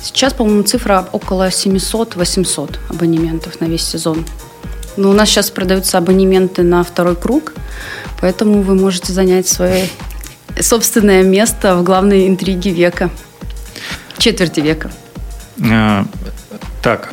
Сейчас, 0.03 0.35
по-моему, 0.35 0.63
цифра 0.63 1.09
около 1.13 1.49
700-800 1.49 2.77
абонементов 2.91 3.61
на 3.61 3.65
весь 3.65 3.83
сезон. 3.83 4.27
Но 4.97 5.11
у 5.11 5.13
нас 5.13 5.29
сейчас 5.29 5.51
продаются 5.51 5.99
абонементы 5.99 6.63
на 6.63 6.83
второй 6.83 7.17
круг, 7.17 7.53
поэтому 8.21 8.63
вы 8.63 8.75
можете 8.75 9.13
занять 9.13 9.47
свое 9.47 9.89
собственное 10.61 11.23
место 11.23 11.77
в 11.77 11.83
главной 11.83 12.29
интриге 12.29 12.71
века, 12.71 13.11
четверти 14.19 14.61
века. 14.61 14.91
А, 15.71 16.07
так, 16.83 17.13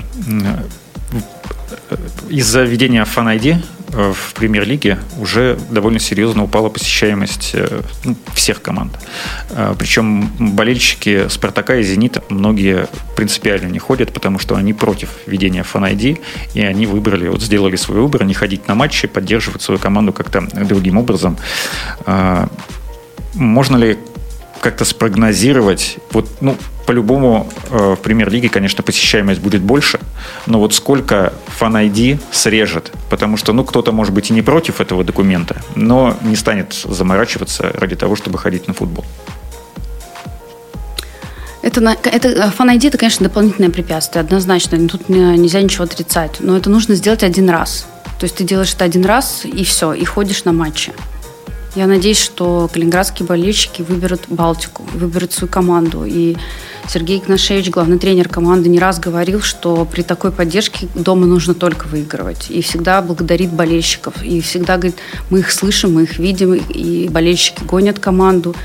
из-за 2.29 2.63
введения 2.63 3.03
Fan 3.03 3.37
Э, 3.37 3.61
в 3.93 4.33
премьер-лиге 4.33 4.99
уже 5.19 5.57
довольно 5.69 5.99
серьезно 5.99 6.43
упала 6.43 6.69
посещаемость 6.69 7.51
э, 7.53 7.81
ну, 8.03 8.15
всех 8.33 8.61
команд. 8.61 8.93
Э, 9.51 9.75
Причем 9.77 10.29
болельщики 10.37 11.27
«Спартака» 11.29 11.75
и 11.75 11.83
«Зенита» 11.83 12.23
многие 12.29 12.87
принципиально 13.15 13.67
не 13.67 13.79
ходят, 13.79 14.11
потому 14.13 14.39
что 14.39 14.55
они 14.55 14.73
против 14.73 15.09
введения 15.27 15.63
фан-ID, 15.63 16.19
и 16.53 16.61
они 16.61 16.85
выбрали, 16.85 17.27
вот 17.27 17.41
сделали 17.41 17.75
свой 17.75 18.01
выбор, 18.01 18.23
не 18.23 18.33
ходить 18.33 18.67
на 18.67 18.75
матчи, 18.75 19.07
поддерживать 19.07 19.61
свою 19.61 19.79
команду 19.79 20.11
как-то 20.13 20.41
другим 20.41 20.97
образом. 20.97 21.37
Можно 23.35 23.77
ли 23.77 23.97
как-то 24.63 24.85
спрогнозировать, 24.85 25.97
вот, 26.11 26.29
ну, 26.39 26.55
по-любому 26.85 27.49
э, 27.69 27.95
в 27.95 27.97
премьер-лиге, 27.97 28.47
конечно, 28.47 28.81
посещаемость 28.81 29.41
будет 29.41 29.61
больше, 29.61 29.99
но 30.45 30.57
вот 30.57 30.73
сколько 30.73 31.33
ID 31.59 32.19
срежет, 32.31 32.93
потому 33.09 33.35
что, 33.35 33.51
ну, 33.51 33.65
кто-то, 33.65 33.91
может 33.91 34.13
быть, 34.13 34.31
и 34.31 34.33
не 34.33 34.41
против 34.41 34.79
этого 34.79 35.03
документа, 35.03 35.61
но 35.75 36.15
не 36.21 36.37
станет 36.37 36.73
заморачиваться 36.73 37.73
ради 37.73 37.97
того, 37.97 38.15
чтобы 38.15 38.37
ходить 38.37 38.69
на 38.69 38.73
футбол. 38.73 39.03
Это, 41.61 41.81
это 42.05 42.53
Fan 42.57 42.77
ID 42.77 42.87
это, 42.87 42.97
конечно, 42.97 43.27
дополнительное 43.27 43.69
препятствие, 43.69 44.21
однозначно. 44.21 44.87
Тут 44.87 45.09
нельзя 45.09 45.61
ничего 45.61 45.85
отрицать. 45.85 46.37
Но 46.39 46.57
это 46.57 46.69
нужно 46.69 46.95
сделать 46.95 47.23
один 47.23 47.49
раз. 47.49 47.85
То 48.19 48.25
есть 48.25 48.35
ты 48.35 48.43
делаешь 48.43 48.73
это 48.73 48.85
один 48.85 49.05
раз, 49.05 49.41
и 49.45 49.63
все, 49.63 49.93
и 49.93 50.03
ходишь 50.03 50.43
на 50.43 50.51
матчи. 50.51 50.93
Я 51.75 51.87
надеюсь, 51.87 52.19
что 52.21 52.69
калининградские 52.71 53.27
болельщики 53.27 53.81
выберут 53.81 54.21
Балтику, 54.27 54.83
выберут 54.93 55.33
свою 55.33 55.51
команду. 55.51 56.05
И 56.05 56.37
Сергей 56.87 57.17
Игнашевич, 57.17 57.71
главный 57.71 57.97
тренер 57.97 58.29
команды, 58.29 58.69
не 58.69 58.77
раз 58.77 58.99
говорил, 58.99 59.41
что 59.41 59.83
при 59.85 60.03
такой 60.03 60.31
поддержке 60.31 60.87
дома 60.93 61.25
нужно 61.25 61.55
только 61.55 61.87
выигрывать. 61.87 62.51
И 62.51 62.61
всегда 62.61 63.01
благодарит 63.01 63.51
болельщиков. 63.51 64.21
И 64.21 64.39
всегда 64.41 64.77
говорит, 64.77 64.97
мы 65.31 65.39
их 65.39 65.51
слышим, 65.51 65.93
мы 65.93 66.03
их 66.03 66.19
видим, 66.19 66.53
и 66.53 67.07
болельщики 67.09 67.63
гонят 67.63 67.97
команду. 67.97 68.55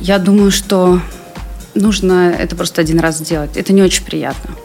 Я 0.00 0.18
думаю, 0.18 0.50
что 0.50 1.00
нужно 1.74 2.34
это 2.36 2.56
просто 2.56 2.80
один 2.80 2.98
раз 2.98 3.18
сделать. 3.18 3.56
Это 3.56 3.72
не 3.72 3.82
очень 3.82 4.04
приятно. 4.04 4.56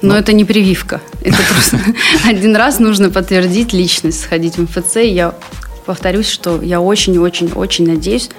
Но 0.00 0.14
ну, 0.14 0.14
это 0.14 0.32
не 0.32 0.46
прививка. 0.46 1.02
Это 1.20 1.36
просто 1.52 1.78
один 2.24 2.56
раз 2.56 2.78
нужно 2.78 3.10
подтвердить 3.10 3.74
личность, 3.74 4.22
сходить 4.22 4.56
в 4.56 4.62
МФЦ. 4.62 4.96
Я 4.96 5.34
повторюсь, 5.90 6.28
что 6.28 6.62
я 6.62 6.80
очень-очень-очень 6.80 7.84
надеюсь, 7.84 8.30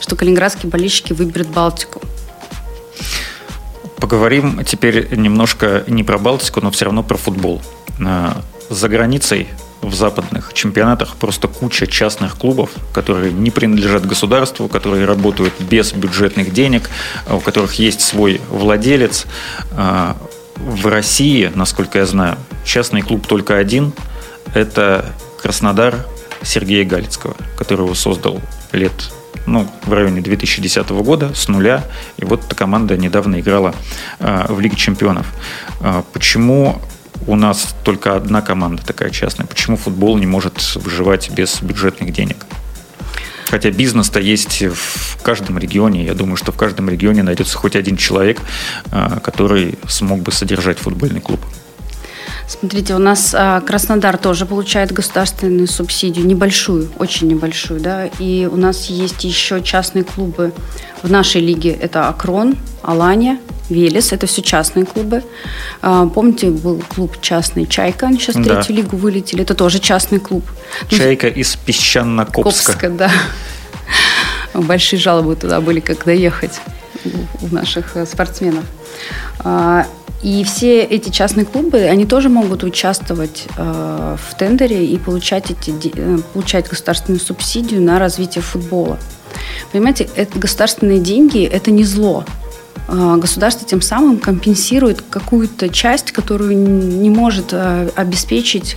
что 0.00 0.16
калининградские 0.16 0.70
болельщики 0.70 1.12
выберут 1.12 1.48
Балтику. 1.48 2.00
Поговорим 3.98 4.64
теперь 4.64 5.14
немножко 5.14 5.84
не 5.86 6.02
про 6.02 6.16
Балтику, 6.16 6.62
но 6.62 6.70
все 6.70 6.86
равно 6.86 7.02
про 7.02 7.18
футбол. 7.18 7.60
Э, 8.00 8.30
за 8.70 8.88
границей 8.88 9.48
в 9.82 9.92
западных 9.92 10.54
чемпионатах 10.54 11.16
просто 11.16 11.46
куча 11.46 11.86
частных 11.86 12.38
клубов, 12.38 12.70
которые 12.94 13.30
не 13.30 13.50
принадлежат 13.50 14.06
государству, 14.06 14.66
которые 14.68 15.04
работают 15.04 15.52
без 15.60 15.92
бюджетных 15.92 16.54
денег, 16.54 16.88
у 17.30 17.38
которых 17.38 17.74
есть 17.74 18.00
свой 18.00 18.40
владелец. 18.48 19.26
Э, 19.72 20.14
в 20.56 20.86
России, 20.86 21.52
насколько 21.54 21.98
я 21.98 22.06
знаю, 22.06 22.38
частный 22.64 23.02
клуб 23.02 23.26
только 23.26 23.58
один. 23.58 23.92
Это 24.54 25.12
Краснодар 25.44 26.06
Сергея 26.44 26.84
Галицкого, 26.84 27.36
который 27.56 27.84
его 27.84 27.94
создал 27.94 28.40
лет 28.72 28.92
ну, 29.46 29.68
в 29.84 29.92
районе 29.92 30.20
2010 30.20 30.88
года 30.90 31.34
с 31.34 31.48
нуля. 31.48 31.84
И 32.16 32.24
вот 32.24 32.44
эта 32.44 32.54
команда 32.54 32.96
недавно 32.96 33.40
играла 33.40 33.74
э, 34.18 34.46
в 34.48 34.60
Лиге 34.60 34.76
чемпионов. 34.76 35.26
Э, 35.80 36.02
почему 36.12 36.80
у 37.26 37.36
нас 37.36 37.74
только 37.84 38.16
одна 38.16 38.42
команда 38.42 38.84
такая 38.84 39.10
частная? 39.10 39.46
Почему 39.46 39.76
футбол 39.76 40.16
не 40.18 40.26
может 40.26 40.76
выживать 40.76 41.30
без 41.30 41.60
бюджетных 41.62 42.12
денег? 42.12 42.46
Хотя 43.50 43.70
бизнес-то 43.70 44.18
есть 44.18 44.62
в 44.62 45.22
каждом 45.22 45.58
регионе. 45.58 46.04
Я 46.04 46.14
думаю, 46.14 46.36
что 46.36 46.50
в 46.50 46.56
каждом 46.56 46.88
регионе 46.88 47.22
найдется 47.22 47.56
хоть 47.56 47.76
один 47.76 47.96
человек, 47.96 48.40
э, 48.90 49.20
который 49.22 49.78
смог 49.86 50.20
бы 50.20 50.32
содержать 50.32 50.78
футбольный 50.78 51.20
клуб. 51.20 51.40
Смотрите, 52.46 52.94
у 52.94 52.98
нас 52.98 53.34
а, 53.36 53.60
Краснодар 53.62 54.18
тоже 54.18 54.44
получает 54.44 54.92
государственную 54.92 55.66
субсидию, 55.66 56.26
небольшую, 56.26 56.90
очень 56.98 57.28
небольшую, 57.28 57.80
да, 57.80 58.06
и 58.18 58.48
у 58.50 58.56
нас 58.56 58.86
есть 58.86 59.24
еще 59.24 59.62
частные 59.62 60.04
клубы 60.04 60.52
в 61.02 61.10
нашей 61.10 61.40
лиге, 61.40 61.70
это 61.70 62.08
Акрон, 62.08 62.56
Алания, 62.82 63.38
Велес, 63.70 64.12
это 64.12 64.26
все 64.26 64.42
частные 64.42 64.84
клубы. 64.84 65.24
А, 65.80 66.06
помните, 66.06 66.50
был 66.50 66.82
клуб 66.86 67.18
частный 67.22 67.66
Чайка, 67.66 68.08
они 68.08 68.18
сейчас 68.18 68.36
в 68.36 68.44
да. 68.44 68.56
третью 68.56 68.76
лигу 68.76 68.96
вылетели, 68.96 69.42
это 69.42 69.54
тоже 69.54 69.78
частный 69.78 70.20
клуб. 70.20 70.44
Чайка 70.88 71.28
из 71.28 71.56
Песчано-Копска. 71.56 72.42
Копска, 72.42 72.90
да. 72.90 73.10
Большие 74.52 75.00
жалобы 75.00 75.34
туда 75.36 75.60
были, 75.60 75.80
когда 75.80 76.12
ехать 76.12 76.60
у 77.40 77.54
наших 77.54 77.96
э, 77.96 78.06
спортсменов. 78.06 78.64
А, 79.40 79.86
и 80.22 80.42
все 80.42 80.82
эти 80.82 81.10
частные 81.10 81.44
клубы, 81.44 81.80
они 81.82 82.06
тоже 82.06 82.30
могут 82.30 82.64
участвовать 82.64 83.44
э, 83.58 84.16
в 84.18 84.34
тендере 84.38 84.86
и 84.86 84.96
получать, 84.96 85.50
эти, 85.50 85.92
э, 85.94 86.18
получать 86.32 86.66
государственную 86.66 87.20
субсидию 87.20 87.82
на 87.82 87.98
развитие 87.98 88.40
футбола. 88.40 88.98
Понимаете, 89.70 90.08
это 90.16 90.38
государственные 90.38 91.00
деньги– 91.00 91.44
это 91.52 91.70
не 91.70 91.84
зло. 91.84 92.24
Э, 92.88 93.16
государство 93.18 93.68
тем 93.68 93.82
самым 93.82 94.18
компенсирует 94.18 95.02
какую-то 95.02 95.68
часть, 95.68 96.12
которую 96.12 96.56
не 96.56 97.10
может 97.10 97.48
э, 97.52 97.90
обеспечить 97.94 98.76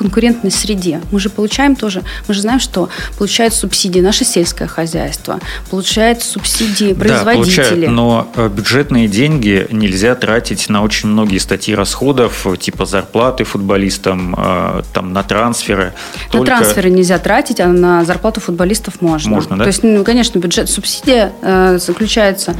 конкурентной 0.00 0.50
среде. 0.50 1.02
Мы 1.12 1.20
же 1.20 1.28
получаем 1.28 1.76
тоже, 1.76 2.02
мы 2.26 2.32
же 2.32 2.40
знаем, 2.40 2.58
что 2.58 2.88
получает 3.18 3.52
субсидии 3.52 4.00
наше 4.00 4.24
сельское 4.24 4.66
хозяйство, 4.66 5.40
получает 5.68 6.22
субсидии 6.22 6.94
производители. 6.94 7.56
Да, 7.56 7.68
получают, 7.68 7.90
но 7.90 8.28
э, 8.34 8.48
бюджетные 8.48 9.08
деньги 9.08 9.66
нельзя 9.70 10.14
тратить 10.14 10.70
на 10.70 10.82
очень 10.82 11.10
многие 11.10 11.36
статьи 11.36 11.74
расходов, 11.74 12.46
типа 12.58 12.86
зарплаты 12.86 13.44
футболистам, 13.44 14.34
э, 14.38 14.82
там 14.94 15.12
на 15.12 15.22
трансферы. 15.22 15.92
На 16.28 16.32
Только... 16.32 16.46
трансферы 16.46 16.88
нельзя 16.88 17.18
тратить, 17.18 17.60
а 17.60 17.66
на 17.66 18.02
зарплату 18.06 18.40
футболистов 18.40 19.02
можно. 19.02 19.32
Можно, 19.32 19.58
да? 19.58 19.64
То 19.64 19.68
есть, 19.68 19.82
ну, 19.82 20.02
конечно, 20.02 20.38
бюджет, 20.38 20.70
субсидия 20.70 21.32
э, 21.42 21.78
заключается, 21.78 22.56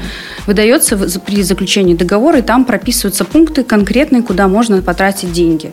выдается 0.46 0.98
при 1.20 1.42
заключении 1.42 1.94
договора, 1.94 2.40
и 2.40 2.42
там 2.42 2.66
прописываются 2.66 3.24
пункты 3.24 3.64
конкретные, 3.64 4.22
куда 4.22 4.46
можно 4.46 4.82
потратить 4.82 5.32
деньги. 5.32 5.72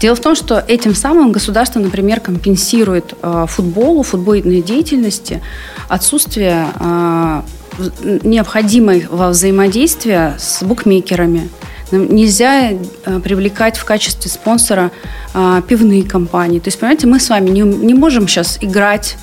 Дело 0.00 0.14
в 0.14 0.20
том, 0.20 0.34
что 0.34 0.62
этим 0.68 0.94
самым 0.98 1.32
государство, 1.32 1.80
например, 1.80 2.20
компенсирует 2.20 3.14
э, 3.22 3.46
футболу, 3.48 4.02
футбольной 4.02 4.60
деятельности 4.60 5.40
отсутствие 5.88 6.66
э, 6.78 7.42
необходимого 8.22 9.28
взаимодействия 9.30 10.34
с 10.38 10.62
букмекерами. 10.62 11.48
Нельзя 11.90 12.72
э, 12.72 13.20
привлекать 13.20 13.78
в 13.78 13.84
качестве 13.84 14.30
спонсора 14.30 14.90
пивные 15.68 16.02
компании. 16.02 16.58
То 16.58 16.68
есть, 16.68 16.78
понимаете, 16.78 17.06
мы 17.06 17.20
с 17.20 17.28
вами 17.28 17.50
не, 17.50 17.60
не 17.60 17.94
можем 17.94 18.26
сейчас 18.28 18.58
играть 18.60 19.16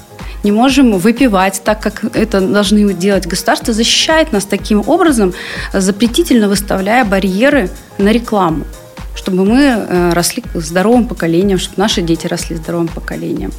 не 0.43 0.51
можем 0.51 0.99
выпивать 0.99 1.61
так, 1.63 1.81
как 1.81 2.15
это 2.15 2.39
должны 2.39 2.93
делать. 2.93 3.25
Государство 3.25 3.73
защищает 3.73 4.31
нас 4.31 4.45
таким 4.45 4.83
образом, 4.88 5.33
запретительно 5.73 6.47
выставляя 6.47 7.03
барьеры 7.03 7.69
на 7.97 8.11
рекламу 8.11 8.63
чтобы 9.15 9.45
мы 9.45 9.62
э, 9.62 10.13
росли 10.13 10.43
здоровым 10.54 11.08
поколением, 11.08 11.58
чтобы 11.58 11.80
наши 11.80 12.01
дети 12.01 12.28
росли 12.28 12.56
здоровым 12.56 12.88
поколением. 12.88 13.51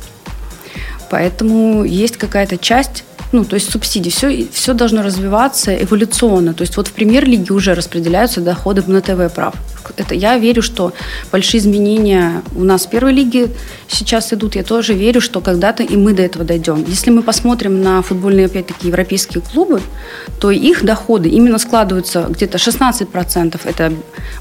Поэтому 1.11 1.85
есть 1.85 2.17
какая-то 2.17 2.59
часть, 2.59 3.05
ну, 3.33 3.45
то 3.45 3.55
есть 3.55 3.71
субсидий, 3.71 4.11
все, 4.11 4.47
все 4.53 4.75
должно 4.75 5.03
развиваться 5.03 5.75
эволюционно. 5.75 6.55
То 6.55 6.63
есть 6.63 6.77
вот 6.77 6.89
в 6.89 6.93
премьер-лиге 6.93 7.53
уже 7.53 7.75
распределяются 7.75 8.41
доходы 8.41 8.83
на 8.87 9.01
ТВ 9.01 9.35
прав 9.35 9.55
это 9.97 10.15
я 10.15 10.39
верю, 10.39 10.63
что 10.63 10.93
большие 11.33 11.61
изменения 11.61 12.43
у 12.55 12.65
нас 12.65 12.87
в 12.87 12.91
первой 12.91 13.13
лиге 13.13 13.49
сейчас 13.89 14.33
идут. 14.33 14.57
Я 14.57 14.63
тоже 14.63 14.95
верю, 14.95 15.21
что 15.21 15.41
когда-то 15.41 15.83
и 15.83 15.97
мы 15.97 16.13
до 16.13 16.23
этого 16.23 16.45
дойдем. 16.45 16.85
Если 16.89 17.11
мы 17.11 17.23
посмотрим 17.23 17.83
на 17.83 18.03
футбольные, 18.03 18.47
опять-таки, 18.47 18.89
европейские 18.89 19.43
клубы, 19.43 19.81
то 20.41 20.51
их 20.51 20.85
доходы 20.85 21.29
именно 21.29 21.59
складываются 21.59 22.27
где-то 22.29 22.59
16% 22.59 23.61
это 23.65 23.93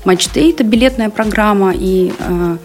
матч-дей, 0.03 0.51
это 0.51 0.63
билетная 0.63 1.09
программа 1.09 1.73
и 1.73 2.13
э, 2.17 2.57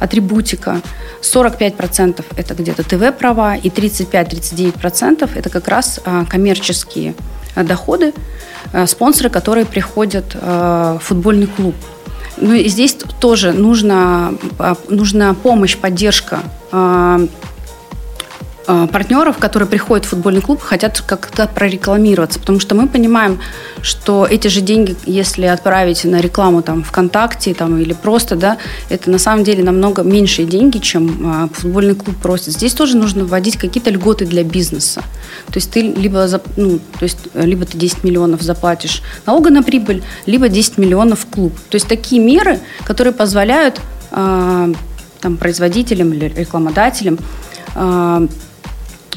атрибутика. 0.00 0.80
45% 1.24 2.24
это 2.36 2.54
где-то 2.54 2.82
ТВ-права 2.82 3.56
и 3.56 3.68
35-39% 3.68 5.30
это 5.34 5.50
как 5.50 5.68
раз 5.68 6.00
э, 6.04 6.24
коммерческие 6.28 7.14
доходы, 7.56 8.12
э, 8.72 8.86
спонсоры, 8.86 9.30
которые 9.30 9.64
приходят 9.64 10.34
в 10.34 11.00
футбольный 11.00 11.46
клуб. 11.46 11.74
Ну 12.36 12.52
и 12.52 12.68
здесь 12.68 12.96
тоже 13.20 13.52
нужна, 13.52 14.34
а, 14.58 14.76
нужна 14.88 15.34
помощь, 15.34 15.76
поддержка 15.76 16.40
а, 16.72 17.20
а, 17.20 17.28
партнеров, 18.66 19.38
которые 19.38 19.68
приходят 19.68 20.06
в 20.06 20.10
футбольный 20.10 20.40
клуб, 20.40 20.60
хотят 20.60 21.00
как-то 21.00 21.46
прорекламироваться, 21.46 22.40
потому 22.40 22.60
что 22.60 22.74
мы 22.74 22.88
понимаем, 22.88 23.38
что 23.82 24.26
эти 24.26 24.48
же 24.48 24.60
деньги, 24.60 24.96
если 25.04 25.46
отправить 25.46 26.04
на 26.04 26.20
рекламу 26.20 26.62
там 26.62 26.82
ВКонтакте 26.82 27.54
там, 27.54 27.78
или 27.78 27.92
просто, 27.92 28.36
да, 28.36 28.58
это 28.88 29.10
на 29.10 29.18
самом 29.18 29.44
деле 29.44 29.62
намного 29.62 30.02
меньшие 30.02 30.46
деньги, 30.46 30.78
чем 30.78 31.20
а, 31.26 31.48
футбольный 31.52 31.94
клуб 31.94 32.16
просит. 32.16 32.54
Здесь 32.54 32.74
тоже 32.74 32.96
нужно 32.96 33.24
вводить 33.24 33.56
какие-то 33.56 33.90
льготы 33.90 34.26
для 34.26 34.44
бизнеса. 34.44 35.02
То 35.46 35.56
есть 35.56 35.70
ты 35.70 35.82
либо, 35.82 36.28
ну, 36.56 36.78
то 36.98 37.02
есть, 37.02 37.18
либо 37.34 37.64
ты 37.66 37.76
10 37.76 38.04
миллионов 38.04 38.42
заплатишь 38.42 39.02
налога 39.26 39.50
на 39.50 39.62
прибыль, 39.62 40.02
либо 40.26 40.48
10 40.48 40.78
миллионов 40.78 41.20
в 41.20 41.26
клуб. 41.26 41.52
То 41.68 41.76
есть 41.76 41.88
такие 41.88 42.20
меры, 42.20 42.60
которые 42.84 43.12
позволяют 43.12 43.80
э, 44.10 44.72
там, 45.20 45.36
производителям 45.36 46.12
или 46.12 46.32
рекламодателям 46.34 47.18
э, 47.74 48.28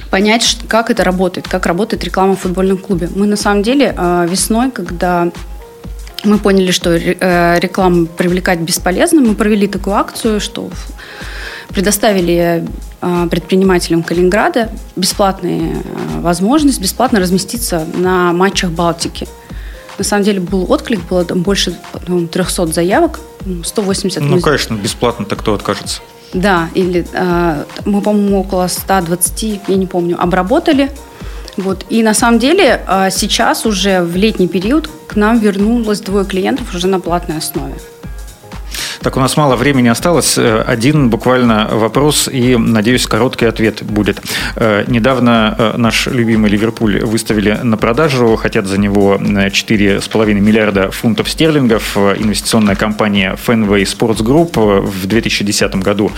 понять, 0.09 0.57
как 0.67 0.89
это 0.89 1.03
работает, 1.03 1.47
как 1.47 1.65
работает 1.65 2.03
реклама 2.03 2.35
в 2.35 2.39
футбольном 2.39 2.77
клубе. 2.77 3.09
Мы 3.15 3.27
на 3.27 3.35
самом 3.35 3.63
деле 3.63 3.93
э, 3.95 4.27
весной, 4.29 4.71
когда 4.71 5.31
мы 6.23 6.39
поняли, 6.39 6.71
что 6.71 6.95
э, 6.95 7.59
рекламу 7.59 8.05
привлекать 8.05 8.59
бесполезно, 8.59 9.21
мы 9.21 9.35
провели 9.35 9.67
такую 9.67 9.95
акцию, 9.95 10.39
что 10.39 10.69
предоставили 11.69 12.65
э, 13.01 13.27
предпринимателям 13.29 14.03
Калининграда 14.03 14.69
бесплатные 14.95 15.83
возможность 16.19 16.81
бесплатно 16.81 17.19
разместиться 17.19 17.85
на 17.95 18.33
матчах 18.33 18.71
Балтики. 18.71 19.27
На 19.97 20.03
самом 20.03 20.23
деле 20.23 20.39
был 20.39 20.71
отклик, 20.71 21.01
было 21.09 21.25
там 21.25 21.41
больше 21.41 21.77
300 22.31 22.65
ну, 22.65 22.71
заявок, 22.71 23.19
180. 23.63 24.21
Ну, 24.21 24.39
конечно, 24.39 24.75
бесплатно-то 24.75 25.35
кто 25.35 25.53
откажется? 25.53 26.01
Да, 26.33 26.69
или 26.75 27.05
э, 27.13 27.63
мы, 27.85 28.01
по-моему, 28.01 28.41
около 28.41 28.67
120, 28.67 29.61
я 29.67 29.75
не 29.75 29.85
помню, 29.85 30.21
обработали. 30.21 30.91
Вот. 31.55 31.85
И 31.89 32.03
на 32.03 32.13
самом 32.13 32.39
деле 32.39 32.81
э, 32.87 33.09
сейчас 33.11 33.65
уже 33.65 34.01
в 34.01 34.15
летний 34.15 34.47
период 34.47 34.89
к 35.07 35.15
нам 35.15 35.39
вернулось 35.39 36.01
двое 36.01 36.25
клиентов 36.25 36.75
уже 36.75 36.87
на 36.87 36.99
платной 36.99 37.37
основе. 37.37 37.75
Так, 39.07 39.15
у 39.15 39.21
нас 39.21 39.37
мало 39.37 39.55
времени 39.55 39.87
осталось. 39.87 40.37
Э, 40.37 40.65
один 40.67 41.09
буквально 41.09 41.69
вопрос 41.71 42.27
и, 42.27 42.57
надеюсь, 42.57 43.07
короткий 43.07 43.45
ответ 43.45 43.81
будет. 43.81 44.21
Э, 44.57 44.83
недавно 44.85 45.55
э, 45.57 45.77
наш 45.77 46.07
любимый 46.07 46.51
Ливерпуль 46.51 47.05
выставили 47.05 47.57
на 47.63 47.77
продажу, 47.77 48.35
хотят 48.35 48.65
за 48.65 48.77
него 48.77 49.15
4,5 49.15 50.33
миллиарда 50.33 50.91
фунтов 50.91 51.29
стерлингов. 51.29 51.95
Инвестиционная 51.95 52.75
компания 52.75 53.37
Fenway 53.47 53.83
Sports 53.83 54.17
Group 54.17 54.81
в 54.81 55.07
2010 55.07 55.75
году 55.75 56.11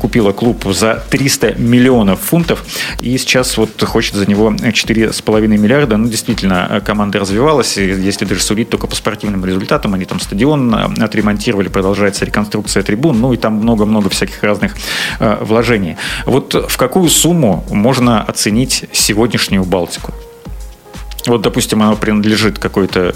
купила 0.00 0.30
клуб 0.30 0.66
за 0.66 1.02
300 1.10 1.54
миллионов 1.58 2.20
фунтов 2.20 2.64
и 3.00 3.18
сейчас 3.18 3.56
вот 3.56 3.82
хочет 3.82 4.14
за 4.14 4.24
него 4.24 4.52
4,5 4.52 5.46
миллиарда. 5.48 5.96
Ну, 5.96 6.06
действительно, 6.06 6.80
команда 6.86 7.18
развивалась, 7.18 7.76
если 7.76 8.24
даже 8.24 8.42
судить 8.42 8.70
только 8.70 8.86
по 8.86 8.94
спортивным 8.94 9.44
результатам, 9.44 9.94
они 9.94 10.04
там 10.04 10.20
стадион 10.20 10.72
отремонтировали, 11.02 11.66
продолжается 11.66 12.24
реконструкция 12.24 12.35
трибун, 12.82 13.20
ну 13.20 13.32
и 13.32 13.36
там 13.36 13.54
много-много 13.54 14.10
всяких 14.10 14.42
разных 14.42 14.76
э, 15.18 15.38
вложений. 15.40 15.96
Вот 16.26 16.54
в 16.68 16.76
какую 16.76 17.08
сумму 17.08 17.64
можно 17.70 18.22
оценить 18.22 18.84
сегодняшнюю 18.92 19.64
Балтику? 19.64 20.12
Вот, 21.26 21.42
допустим, 21.42 21.82
она 21.82 21.96
принадлежит 21.96 22.58
какой-то 22.58 23.14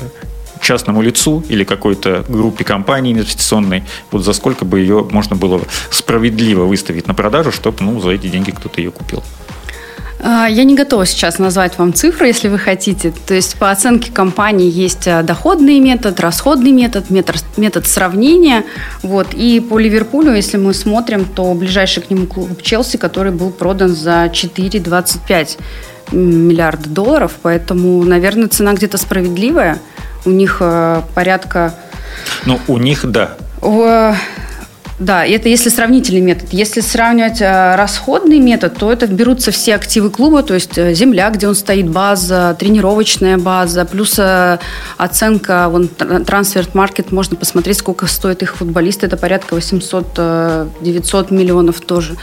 частному 0.60 1.02
лицу 1.02 1.42
или 1.48 1.64
какой-то 1.64 2.24
группе 2.28 2.64
компаний 2.64 3.12
инвестиционной, 3.12 3.84
вот 4.10 4.24
за 4.24 4.32
сколько 4.32 4.64
бы 4.64 4.80
ее 4.80 5.06
можно 5.10 5.36
было 5.36 5.60
справедливо 5.90 6.64
выставить 6.64 7.06
на 7.06 7.14
продажу, 7.14 7.50
чтобы 7.52 7.78
ну, 7.80 8.00
за 8.00 8.10
эти 8.10 8.28
деньги 8.28 8.50
кто-то 8.50 8.80
ее 8.80 8.90
купил? 8.90 9.22
А, 10.22 10.46
я 10.46 10.64
не 10.64 10.74
готова 10.74 11.06
сейчас 11.06 11.38
назвать 11.38 11.78
вам 11.78 11.94
цифры, 11.94 12.26
если 12.26 12.48
вы 12.48 12.58
хотите. 12.58 13.12
То 13.26 13.34
есть 13.34 13.58
по 13.58 13.70
оценке 13.70 14.12
компании 14.12 14.70
есть 14.70 15.08
а, 15.08 15.22
доходный 15.22 15.80
метод, 15.80 16.20
расходный 16.20 16.72
метод, 16.72 17.10
метод, 17.10 17.42
метод 17.56 17.86
сравнения. 17.86 18.64
Вот. 19.02 19.28
И 19.32 19.60
по 19.60 19.78
Ливерпулю, 19.78 20.34
если 20.34 20.58
мы 20.58 20.74
смотрим, 20.74 21.24
то 21.24 21.54
ближайший 21.54 22.02
к 22.02 22.10
нему 22.10 22.26
клуб 22.26 22.60
Челси, 22.62 22.98
который 22.98 23.32
был 23.32 23.50
продан 23.50 23.90
за 23.90 24.26
4,25 24.26 25.58
миллиарда 26.12 26.88
долларов. 26.88 27.32
Поэтому, 27.42 28.02
наверное, 28.04 28.48
цена 28.48 28.74
где-то 28.74 28.98
справедливая. 28.98 29.78
У 30.26 30.30
них 30.30 30.58
а, 30.60 31.02
порядка... 31.14 31.74
Ну, 32.44 32.60
у 32.68 32.76
них, 32.76 33.10
да. 33.10 33.36
Да, 35.00 35.24
это 35.24 35.48
если 35.48 35.70
сравнительный 35.70 36.20
метод. 36.20 36.50
Если 36.52 36.82
сравнивать 36.82 37.40
э, 37.40 37.74
расходный 37.74 38.38
метод, 38.38 38.76
то 38.76 38.92
это 38.92 39.06
берутся 39.06 39.50
все 39.50 39.74
активы 39.74 40.10
клуба, 40.10 40.42
то 40.42 40.52
есть 40.52 40.76
э, 40.76 40.92
земля, 40.92 41.30
где 41.30 41.48
он 41.48 41.54
стоит, 41.54 41.88
база, 41.88 42.54
тренировочная 42.58 43.38
база, 43.38 43.86
плюс 43.86 44.18
э, 44.18 44.58
оценка, 44.98 45.70
вон, 45.70 45.88
трансфер-маркет, 45.88 47.12
можно 47.12 47.34
посмотреть, 47.38 47.78
сколько 47.78 48.06
стоит 48.06 48.42
их 48.42 48.56
футболисты, 48.56 49.06
это 49.06 49.16
порядка 49.16 49.56
800-900 49.56 51.32
миллионов 51.32 51.80
тоже 51.80 52.16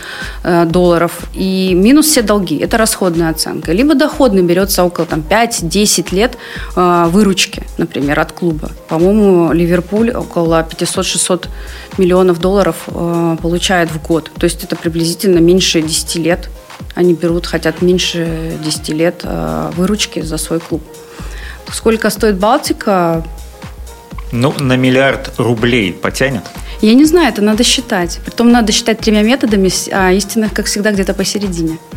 долларов. 0.44 1.14
И 1.34 1.74
минус 1.74 2.06
все 2.06 2.22
долги, 2.22 2.58
это 2.58 2.78
расходная 2.78 3.32
оценка. 3.32 3.72
Либо 3.72 3.96
доходный 3.96 4.44
берется 4.44 4.84
около 4.84 5.08
там, 5.08 5.24
5-10 5.28 6.14
лет 6.14 6.38
выручки, 6.76 7.64
например, 7.78 8.20
от 8.20 8.34
клуба. 8.34 8.70
По-моему, 8.88 9.52
Ливерпуль 9.52 10.12
около 10.12 10.62
500-600 10.62 11.48
миллионов 11.98 12.40
долларов 12.40 12.67
э, 12.88 13.38
получает 13.42 13.90
в 13.92 14.02
год. 14.02 14.32
То 14.38 14.46
есть 14.46 14.64
это 14.64 14.76
приблизительно 14.76 15.40
меньше 15.40 15.82
10 15.82 16.16
лет. 16.16 16.50
Они 16.96 17.14
берут, 17.14 17.46
хотят 17.46 17.82
меньше 17.82 18.58
10 18.64 18.90
лет 18.90 19.22
э, 19.24 19.72
выручки 19.76 20.22
за 20.22 20.38
свой 20.38 20.60
клуб. 20.60 20.84
Сколько 21.72 22.10
стоит 22.10 22.38
Балтика? 22.38 23.24
Ну, 24.32 24.54
на 24.60 24.76
миллиард 24.76 25.34
рублей 25.38 25.94
потянет? 25.94 26.44
Я 26.82 26.94
не 26.94 27.06
знаю, 27.06 27.30
это 27.30 27.42
надо 27.42 27.64
считать. 27.64 28.20
Притом 28.24 28.52
надо 28.52 28.72
считать 28.72 29.00
тремя 29.00 29.24
методами, 29.24 29.72
а 29.92 30.12
истина, 30.12 30.50
как 30.54 30.66
всегда, 30.68 30.92
где-то 30.92 31.14
посередине. 31.14 31.78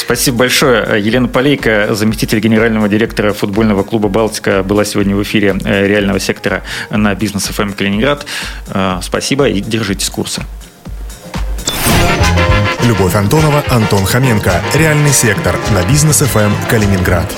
Спасибо 0.00 0.38
большое. 0.38 1.00
Елена 1.00 1.28
Полейко, 1.28 1.94
заместитель 1.94 2.40
генерального 2.40 2.88
директора 2.88 3.34
футбольного 3.34 3.82
клуба 3.82 4.08
«Балтика», 4.08 4.62
была 4.62 4.84
сегодня 4.86 5.14
в 5.14 5.22
эфире 5.22 5.56
э, 5.62 5.86
реального 5.86 6.18
сектора 6.18 6.62
на 6.88 7.14
бизнес 7.14 7.44
ФМ 7.44 7.62
эм 7.62 7.72
Калининград. 7.74 8.26
Э, 8.68 8.98
спасибо 9.02 9.46
и 9.48 9.60
держитесь 9.60 10.08
курса. 10.08 10.42
Любовь 12.84 13.14
Антонова, 13.14 13.62
Антон 13.68 14.06
Хоменко. 14.06 14.62
Реальный 14.74 15.10
сектор 15.10 15.54
на 15.70 15.86
бизнес 15.86 16.20
ФМ 16.20 16.52
Калининград. 16.70 17.30